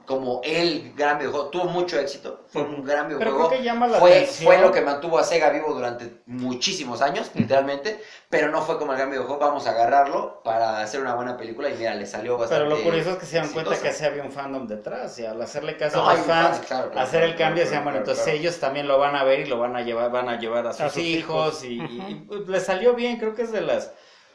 [0.05, 3.47] como el gran videojuego, tuvo mucho éxito, fue un gran Pero videojuego.
[3.47, 4.45] creo que llama la Fue, atención.
[4.45, 8.91] fue lo que mantuvo a Sega vivo durante muchísimos años, literalmente, pero no fue como
[8.91, 12.37] el gran videojuego, vamos a agarrarlo para hacer una buena película y mira, le salió
[12.37, 15.17] bastante Pero lo curioso es que se dan cuenta que así había un fandom detrás
[15.19, 17.71] y al hacerle caso No, a los fans, claro, claro, hacer claro, el cambio, se
[17.71, 20.37] llaman, entonces ellos también lo van a ver y lo van a llevar, van a
[20.39, 21.63] llevar a sus, sus hijos, hijos.
[21.63, 21.79] y,
[22.11, 23.93] y, pues, le salió bien, creo que es de las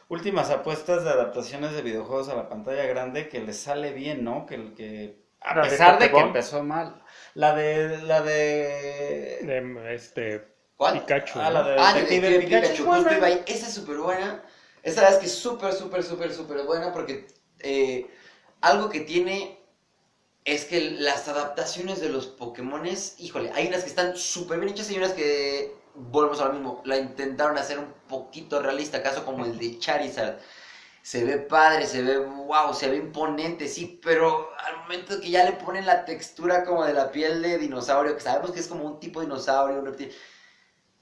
[0.09, 4.47] últimas apuestas de adaptaciones de videojuegos a la pantalla grande que les sale bien, ¿no?
[4.47, 7.03] Que, que a La de pesar de que empezó mal,
[7.35, 10.47] la de la de De, este.
[10.77, 11.01] ¿Cuál?
[11.01, 11.39] Pikachu.
[11.41, 13.03] Ah, la de- Ah, Detective Detective Pikachu, Pikachu, bueno.
[13.03, 13.45] justo iba ahí.
[13.47, 14.43] Esa es súper buena.
[14.83, 17.27] Esa verdad es que es súper, súper, súper, súper buena porque
[17.61, 18.07] eh,
[18.61, 19.59] algo que tiene
[20.45, 24.89] es que las adaptaciones de los Pokémones, híjole, hay unas que están súper bien hechas
[24.91, 29.45] y hay unas que, volvemos ahora mismo, la intentaron hacer un poquito realista, caso como
[29.45, 30.39] el de Charizard.
[31.11, 35.45] Se ve padre, se ve wow, se ve imponente, sí, pero al momento que ya
[35.45, 38.85] le ponen la textura como de la piel de dinosaurio, que sabemos que es como
[38.85, 40.13] un tipo de dinosaurio, un reptil,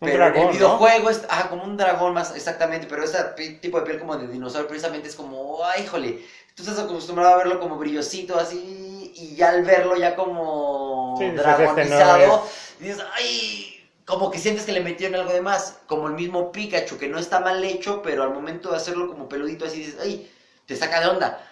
[0.00, 0.76] Un pero en dragón, el ¿no?
[0.76, 3.18] videojuego es ah, como un dragón más, exactamente, pero ese
[3.60, 7.38] tipo de piel como de dinosaurio precisamente es como, ay, híjole, tú estás acostumbrado a
[7.38, 12.48] verlo como brillosito así, y ya al verlo ya como Sí, dices, este no dragonizado,
[12.78, 13.75] dices, ay,
[14.06, 17.18] como que sientes que le metieron algo de más, como el mismo Pikachu, que no
[17.18, 20.30] está mal hecho, pero al momento de hacerlo como peludito así dices, ay,
[20.66, 21.42] te saca de onda.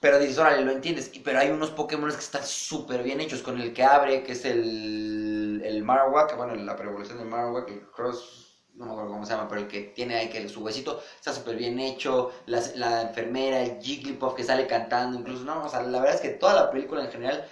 [0.00, 1.10] Pero dices, órale, lo entiendes.
[1.14, 3.42] Y- Pero hay unos Pokémon que están súper bien hechos.
[3.42, 6.36] Con el que abre, que es el, el Marowak.
[6.36, 8.48] Bueno, la evolución del Marowak, el Cross.
[8.74, 11.32] No me acuerdo cómo se llama, pero el que tiene ahí que su huesito está
[11.32, 12.32] súper bien hecho.
[12.46, 15.44] Las- la enfermera, el Jigglypuff que sale cantando, incluso.
[15.44, 17.46] No, o sea, la verdad es que toda la película en general,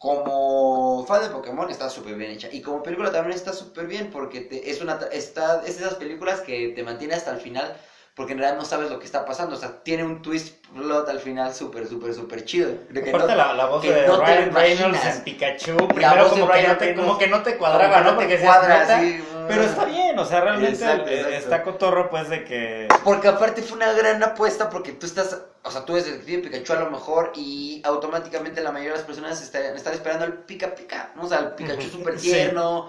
[0.00, 2.48] como fan de Pokémon, está súper bien hecha.
[2.50, 5.96] Y como película también está súper bien, porque te- es, una, está, es de esas
[5.96, 7.76] películas que te mantiene hasta el final
[8.14, 9.56] porque en realidad no sabes lo que está pasando.
[9.56, 12.70] O sea, tiene un twist plot al final súper, súper, súper chido.
[12.88, 16.28] De que Aparte no- la, la voz que de no Ryan Reynolds en Pikachu, primero
[16.30, 18.14] como que, no te, como que no te cuadraba, ¿no?
[18.16, 19.66] Porque cuadra, sí, pero mm.
[19.66, 21.36] está bien, o sea, realmente Exacto, exacto.
[21.36, 22.88] está cotorro pues de que...
[23.04, 26.72] Porque aparte fue una gran apuesta porque tú estás, o sea, tú eres detective Pikachu
[26.74, 30.74] a lo mejor y automáticamente la mayoría de las personas están, están esperando el pica
[30.74, 31.22] pica, ¿no?
[31.24, 32.30] O sea, el Pikachu súper Sí.
[32.30, 32.88] tierno.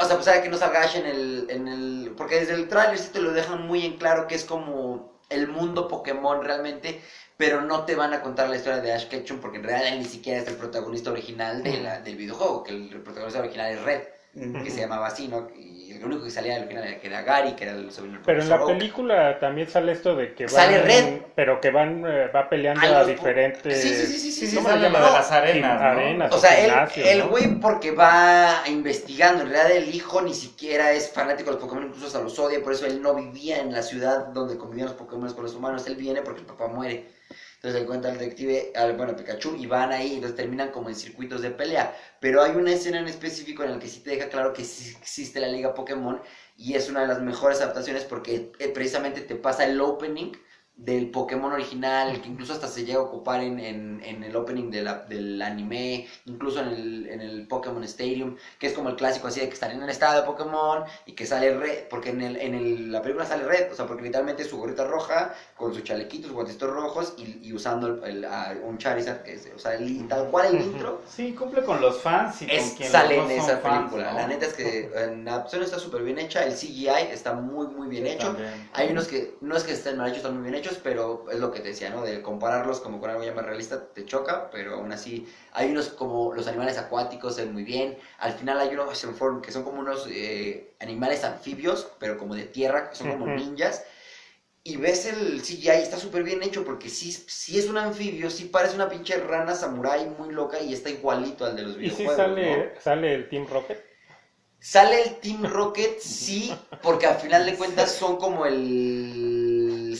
[0.00, 2.14] O sea, a pesar de que no salga Ash en el, en el...
[2.16, 5.46] Porque desde el tráiler sí te lo dejan muy en claro que es como el
[5.48, 7.00] mundo Pokémon realmente,
[7.36, 9.98] pero no te van a contar la historia de Ash Ketchum porque en realidad él
[10.00, 13.82] ni siquiera es el protagonista original de la- del videojuego, que el protagonista original es
[13.82, 14.02] Red,
[14.34, 15.48] que se llamaba así, ¿no?
[15.54, 18.16] Y el único que salía al final era, que era Gary, que era el sobrino
[18.16, 21.22] del Pero en la película también sale esto de que van, Sale Red.
[21.34, 24.68] pero que van eh, va peleando A diferentes Sí, sí, sí, sí, sí, sí, ¿cómo
[24.68, 25.02] sale le lo llaman?
[25.02, 25.84] de las arenas, ¿no?
[25.84, 27.28] arenas O sea, él, gimnasios, el ¿no?
[27.28, 31.84] güey porque va investigando, en realidad el hijo ni siquiera es fanático de los Pokémon,
[31.86, 34.96] incluso hasta los odia, por eso él no vivía en la ciudad donde convivían los
[34.96, 37.13] Pokémon con los humanos, él viene porque el papá muere.
[37.64, 40.94] Entonces encuentra al detective, al, bueno, Pikachu, y van ahí, y entonces terminan como en
[40.94, 41.96] circuitos de pelea.
[42.20, 44.94] Pero hay una escena en específico en la que sí te deja claro que sí
[45.00, 46.20] existe la Liga Pokémon,
[46.58, 50.32] y es una de las mejores adaptaciones porque eh, precisamente te pasa el opening
[50.76, 54.70] del Pokémon original, que incluso hasta se llega a ocupar en, en, en el opening
[54.72, 58.96] de la- del anime, incluso en el, en el Pokémon Stadium, que es como el
[58.96, 62.10] clásico así de que están en el estado de Pokémon y que sale Red, porque
[62.10, 64.84] en, el, en el- la película sale Red, o sea, porque literalmente es su gorrita
[64.84, 69.34] roja, con su chalequito, sus guantecitos rojos y, y usando el- a un Charizard, que
[69.34, 71.02] es, o sea, el- tal cual el intro.
[71.08, 74.10] Sí, cumple con los fans y Es, con quien sale los en esa fans, película.
[74.10, 74.18] ¿no?
[74.18, 76.44] La neta es que en la opción está súper bien hecha.
[76.44, 78.26] El CGI está muy, muy bien Sí, hecho.
[78.32, 78.68] también.
[78.72, 81.38] Hay unos que no es que estén mal hechos, están muy bien hechos, pero es
[81.38, 82.02] lo que te decía, ¿no?
[82.02, 85.88] De compararlos como con algo ya más realista te choca, pero aún así hay unos
[85.88, 87.98] como los animales acuáticos se ven muy bien.
[88.18, 88.88] Al final hay unos
[89.42, 93.84] que son como unos eh, animales anfibios, pero como de tierra, que son como ninjas.
[94.62, 98.46] Y ves el CGI, está súper bien hecho porque sí, sí es un anfibio, sí
[98.46, 102.06] parece una pinche rana samurái muy loca y está igualito al de los y sí
[102.06, 102.16] videojuegos.
[102.16, 102.80] sale ¿no?
[102.80, 103.94] sale el Team Rocket
[104.64, 106.50] Sale el Team Rocket, sí,
[106.82, 109.33] porque al final de cuentas son como el...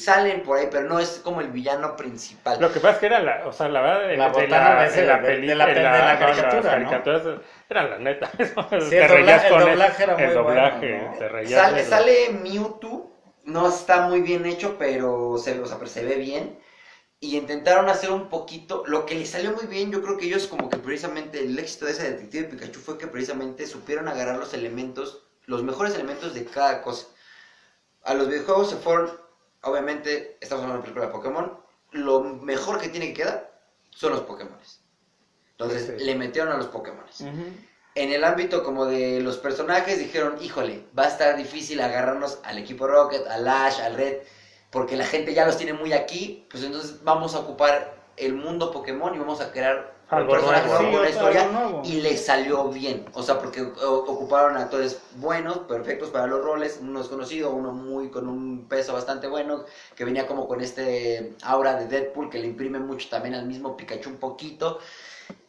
[0.05, 2.61] Salen por ahí, pero no es como el villano principal.
[2.61, 4.49] lo que pasa es que era la o sea la verdad de La de de
[4.49, 6.71] la de- de la- en de la no, las caricatura, ¿no?
[6.71, 7.23] caricaturas
[7.71, 10.93] eran la neta Sí, te el dobla- el con el- doblaje era el muy doblaje
[10.93, 11.19] bueno, ¿no?
[11.19, 13.11] te reías Sale, de- sale Mewtwo,
[13.45, 16.59] no está muy bien hecho, pero se, o sea, pero se ve bien.
[17.21, 20.47] Y intentaron hacer un poquito, lo que les salió muy bien, yo creo que ellos
[20.47, 24.53] como que precisamente el éxito de ese detective Pikachu fue que precisamente supieron agarrar los
[24.53, 27.07] elementos, los mejores elementos de cada cosa.
[28.03, 29.11] A los videojuegos se fueron,
[29.65, 31.59] obviamente, estamos hablando de una película de Pokémon,
[31.93, 33.61] lo mejor que tiene que quedar
[33.91, 34.59] son los Pokémon.
[35.53, 36.05] Entonces Sí.
[36.05, 37.05] le metieron a los Pokémon.
[37.97, 42.59] En el ámbito como de los personajes dijeron, híjole, va a estar difícil agarrarnos al
[42.59, 44.19] equipo Rocket, al Ash, al Red,
[44.71, 48.73] porque la gente ya los tiene muy aquí, pues entonces vamos a ocupar el mundo
[48.73, 50.79] Pokémon y vamos a crear Algo personaje nuevo.
[50.91, 51.83] Sí, una historia, nuevo.
[51.85, 56.79] y le salió bien, o sea, porque o- ocuparon actores buenos, perfectos para los roles,
[56.81, 59.65] uno desconocido, uno muy con un peso bastante bueno,
[59.97, 63.77] que venía como con este aura de Deadpool que le imprime mucho también al mismo
[63.77, 64.79] Pikachu un poquito,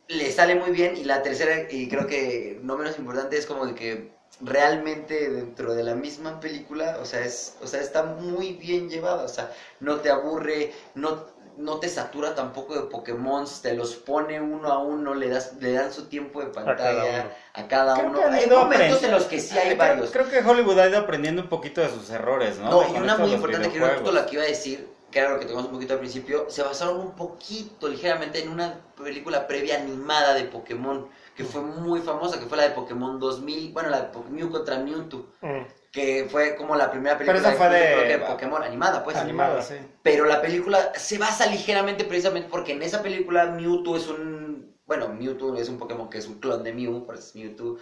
[0.08, 3.66] le sale muy bien y la tercera y creo que no menos importante es como
[3.66, 8.53] de que realmente dentro de la misma película, o sea, es o sea, está muy
[8.53, 11.26] bien llevada, o sea, no te aburre, no
[11.58, 15.74] no te satura tampoco de Pokémon, te los pone uno a uno, le das le
[15.74, 17.30] dan su tiempo de cada pantalla uno.
[17.53, 18.20] a cada Creo uno.
[18.20, 20.12] que han Hay ido momentos en los que sí hay Creo- varios.
[20.12, 22.70] Creo que Hollywood ha ido aprendiendo un poquito de sus errores, ¿no?
[22.70, 25.39] No, y una muy importante que era la que iba a decir, que era lo
[25.39, 29.76] que tuvimos un poquito al principio, se basaron un poquito, ligeramente, en una película previa
[29.80, 34.01] animada de Pokémon, que fue muy famosa, que fue la de Pokémon 2000, bueno, la
[34.01, 35.62] de Mew contra Mewtwo, Mm.
[35.95, 39.15] Que fue como la primera película fue de- Pokémon animada, pues.
[39.15, 39.75] Animada, sí.
[40.03, 44.75] Pero la película se basa ligeramente precisamente porque en esa película Mewtwo es un...
[44.85, 47.77] Bueno, Mewtwo es un Pokémon que es un clon de Mew, por eso es Mewtwo,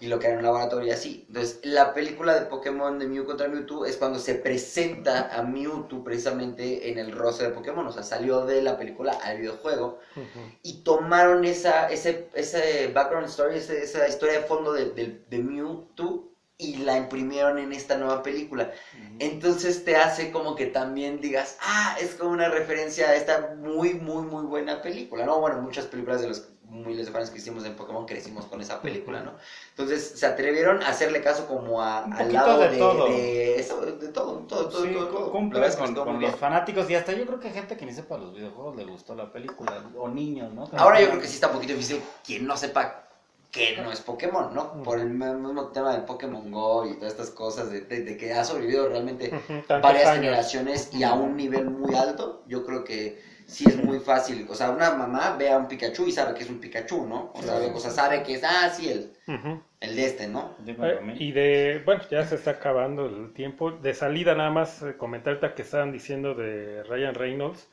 [0.00, 1.24] y lo que era en un laboratorio y así.
[1.28, 6.02] Entonces, la película de Pokémon de Mew contra Mewtwo es cuando se presenta a Mewtwo
[6.02, 10.40] precisamente en el roster de Pokémon, o sea, salió de la película al videojuego Ujú.
[10.64, 15.38] y tomaron esa, ese, ese background story, ese- esa historia de fondo de, de, de
[15.38, 16.29] Mewtwo
[16.60, 18.70] y la imprimieron en esta nueva película.
[19.18, 23.94] Entonces te hace como que también digas, ah, es como una referencia a esta muy,
[23.94, 25.40] muy, muy buena película, ¿no?
[25.40, 28.80] Bueno, muchas películas de los miles de fans que hicimos en Pokémon crecimos con esa
[28.80, 29.32] película, ¿no?
[29.70, 33.06] Entonces se atrevieron a hacerle caso como a, al lado de de, todo.
[33.08, 35.32] de eso, de todo, todo, todo, Sí, todo, todo.
[35.32, 36.32] con, con los bien.
[36.34, 39.32] fanáticos y hasta yo creo que gente que ni sepa los videojuegos le gustó la
[39.32, 40.70] película, o niños, ¿no?
[40.76, 43.09] Ahora yo creo que sí está un poquito difícil quien no sepa
[43.50, 44.82] que no es Pokémon, ¿no?
[44.82, 48.32] Por el mismo tema del Pokémon Go y todas estas cosas de, de- de que
[48.32, 49.34] ha sobrevivido realmente
[49.80, 50.20] varias años.
[50.20, 54.46] generaciones y a un nivel muy alto, yo creo que sí es muy fácil.
[54.48, 57.32] O sea, una mamá ve a un Pikachu y sabe que es un Pikachu, ¿no?
[57.34, 57.76] O sea, Claro.
[57.76, 59.62] o sea sabe que es, ah, sí, el, Ujú.
[59.80, 60.54] el de este, ¿no?
[60.66, 63.70] Eh, y de, bueno, ya se está acabando el tiempo.
[63.72, 67.68] De salida nada más eh, comentar ahorita que estaban diciendo de Ryan Reynolds,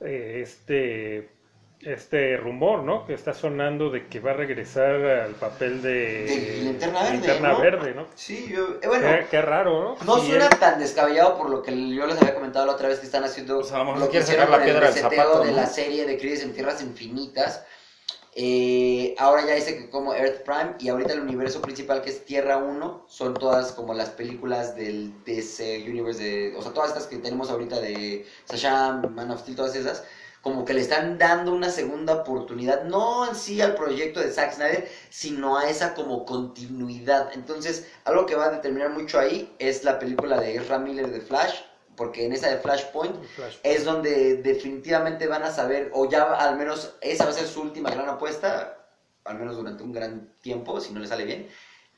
[0.00, 1.30] eh, este,
[1.84, 3.06] este rumor, ¿no?
[3.06, 7.48] Que está sonando de que va a regresar al papel de, De Linterna Verde, Linterna
[7.52, 7.60] ¿no?
[7.60, 8.06] Verde, ¿no?
[8.14, 9.06] Sí, yo, eh, bueno.
[9.06, 10.04] Qué, qué raro, ¿no?
[10.04, 13.00] No suena él- tan descabellado por lo que yo les había comentado la otra vez
[13.00, 15.02] que están haciendo Pues a lo mejor lo que sacar la con el piedra del
[15.02, 15.56] zapato, de ¿no?
[15.56, 17.64] la serie de Crisis en Tierras Infinitas.
[18.34, 22.24] Eh, ahora ya dice que como Earth Prime y ahorita el universo principal que es
[22.24, 27.06] Tierra 1 son todas como las películas del DC Universe, de, o sea, todas estas
[27.08, 30.04] que tenemos ahorita de Shazam, Man of Steel, todas esas,
[30.42, 34.54] como que le están dando una segunda oportunidad, no en sí al proyecto de Zack
[34.54, 37.30] Snyder, sino a esa como continuidad.
[37.32, 41.20] Entonces, algo que va a determinar mucho ahí es la película de Ezra Miller de
[41.20, 41.60] Flash,
[41.96, 43.58] porque en esa de Flashpoint Flash.
[43.62, 47.62] es donde definitivamente van a saber, o ya al menos esa va a ser su
[47.62, 48.78] última gran apuesta,
[49.24, 51.48] al menos durante un gran tiempo, si no le sale bien,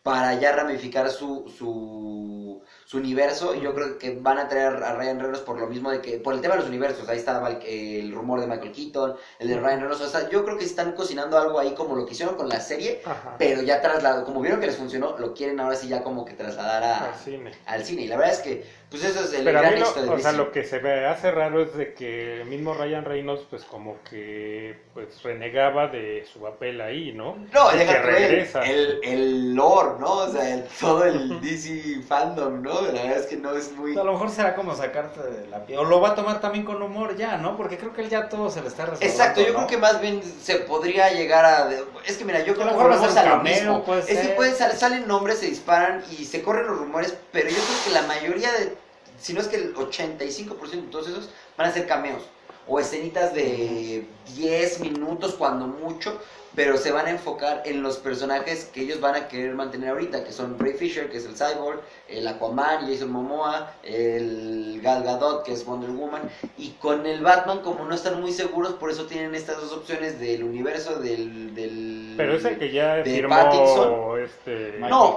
[0.05, 3.55] para ya ramificar su, su, su universo.
[3.55, 6.19] Y yo creo que van a traer a Ryan Reynolds por lo mismo de que,
[6.19, 9.49] por el tema de los universos, ahí estaba el, el rumor de Michael Keaton, el
[9.49, 12.13] de Ryan Reynolds, o sea, yo creo que están cocinando algo ahí como lo que
[12.13, 13.37] hicieron con la serie, Ajá.
[13.39, 16.35] pero ya trasladado, como vieron que les funcionó, lo quieren ahora sí ya como que
[16.35, 17.53] trasladar a- Al cine.
[17.65, 18.03] al cine.
[18.03, 20.19] Y la verdad es que, pues eso es el Pero a gran mí lo, o
[20.19, 23.65] sea, lo que se me hace raro es de que el mismo Ryan Reynolds pues
[23.65, 27.37] como que pues renegaba de su papel ahí, ¿no?
[27.53, 28.63] No, Y deja que el, regresa.
[28.65, 30.13] el, el lore, ¿no?
[30.13, 32.81] O sea, el- todo el DC fandom, ¿no?
[32.83, 33.97] La verdad es que no es muy...
[33.99, 35.79] A lo mejor será como sacarte de la piel.
[35.81, 37.57] O lo va a tomar también con humor ya, ¿no?
[37.57, 39.13] Porque creo que él ya todo se le está resolviendo.
[39.13, 39.55] Exacto, yo ¿no?
[39.55, 41.71] creo que más bien se podría llegar a...
[42.07, 43.43] Es que mira, yo creo A que lo mejor va a volvemos ser a lo
[43.43, 43.85] mismo.
[43.85, 44.37] puede Es que ser.
[44.37, 47.91] pueden sal- salen nombres, se disparan y se corren los rumores, pero yo creo que
[47.91, 48.84] la mayoría de...
[49.21, 52.23] Si no es que el 85% de todos esos van a ser cameos.
[52.67, 54.07] O escenitas de
[54.37, 56.19] 10 minutos cuando mucho,
[56.55, 60.25] pero se van a enfocar en los personajes que ellos van a querer mantener ahorita,
[60.25, 65.45] que son Ray Fisher, que es el Cyborg, el Aquaman, Jason Momoa, el Gal Gadot,
[65.45, 66.23] que es Wonder Woman,
[66.59, 70.21] y con el Batman, como no están muy seguros, por eso tienen estas dos opciones
[70.21, 71.55] del universo del...
[71.55, 74.21] del Pero ese que ya de firmó Pattinson.
[74.23, 75.17] este No.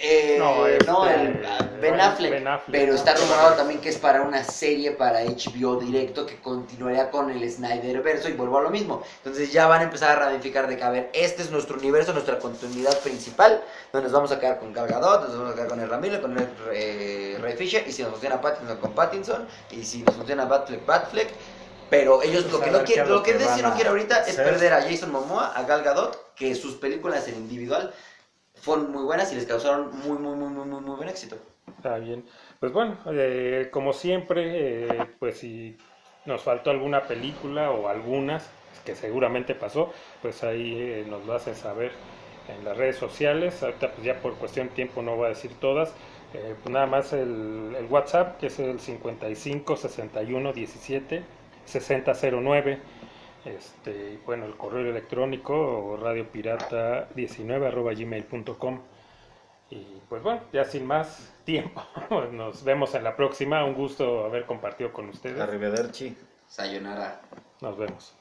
[0.00, 2.80] Eh, No, no, este, el ah, Ben Ben- Affleck, Ben Affleck.
[2.80, 7.30] Pero está rumorado también que es para una serie para HBO directo que continuaría con
[7.30, 9.02] el Snyder verso y vuelvo a lo mismo.
[9.18, 12.12] Entonces ya van a empezar a ramificar de que, a ver, este es nuestro universo,
[12.12, 13.62] nuestra continuidad principal,
[13.92, 16.20] donde nos vamos a quedar con Gal Gadot, nos vamos a quedar con el Ramírez,
[16.20, 20.14] con el eh, Ray Fisher, y si nos funciona Pattinson con Pattinson, y si nos
[20.14, 21.28] funciona Batfleck, Batfleck.
[21.90, 24.36] Pero ellos Pues lo que no quieren, lo que que DC no quiere ahorita es
[24.36, 27.92] perder a Jason Momoa, a Gal Gadot, que sus películas en individual
[28.54, 31.36] fueron muy buenas y les causaron muy, muy, muy, muy, muy, muy buen éxito.
[31.76, 32.24] Está bien.
[32.60, 35.76] Pues bueno, eh, como siempre, eh, pues si
[36.26, 38.48] nos faltó alguna película o algunas,
[38.84, 39.92] que seguramente pasó,
[40.22, 41.92] pues ahí eh, nos lo hacen saber
[42.48, 43.62] en las redes sociales.
[43.62, 45.94] Ahorita pues ya por cuestión de tiempo no voy a decir todas.
[46.32, 51.22] Eh, pues nada más el, el WhatsApp, que es el 55 61 17
[51.64, 52.78] 6009.
[53.44, 58.80] Este, y bueno, el correo electrónico radiopirata 19 arroba gmail.com.
[59.70, 61.82] Y pues bueno, ya sin más tiempo,
[62.32, 63.64] nos vemos en la próxima.
[63.64, 65.40] Un gusto haber compartido con ustedes.
[65.40, 66.16] Arrivederci.
[66.46, 67.20] Sayonara.
[67.60, 68.19] Nos vemos.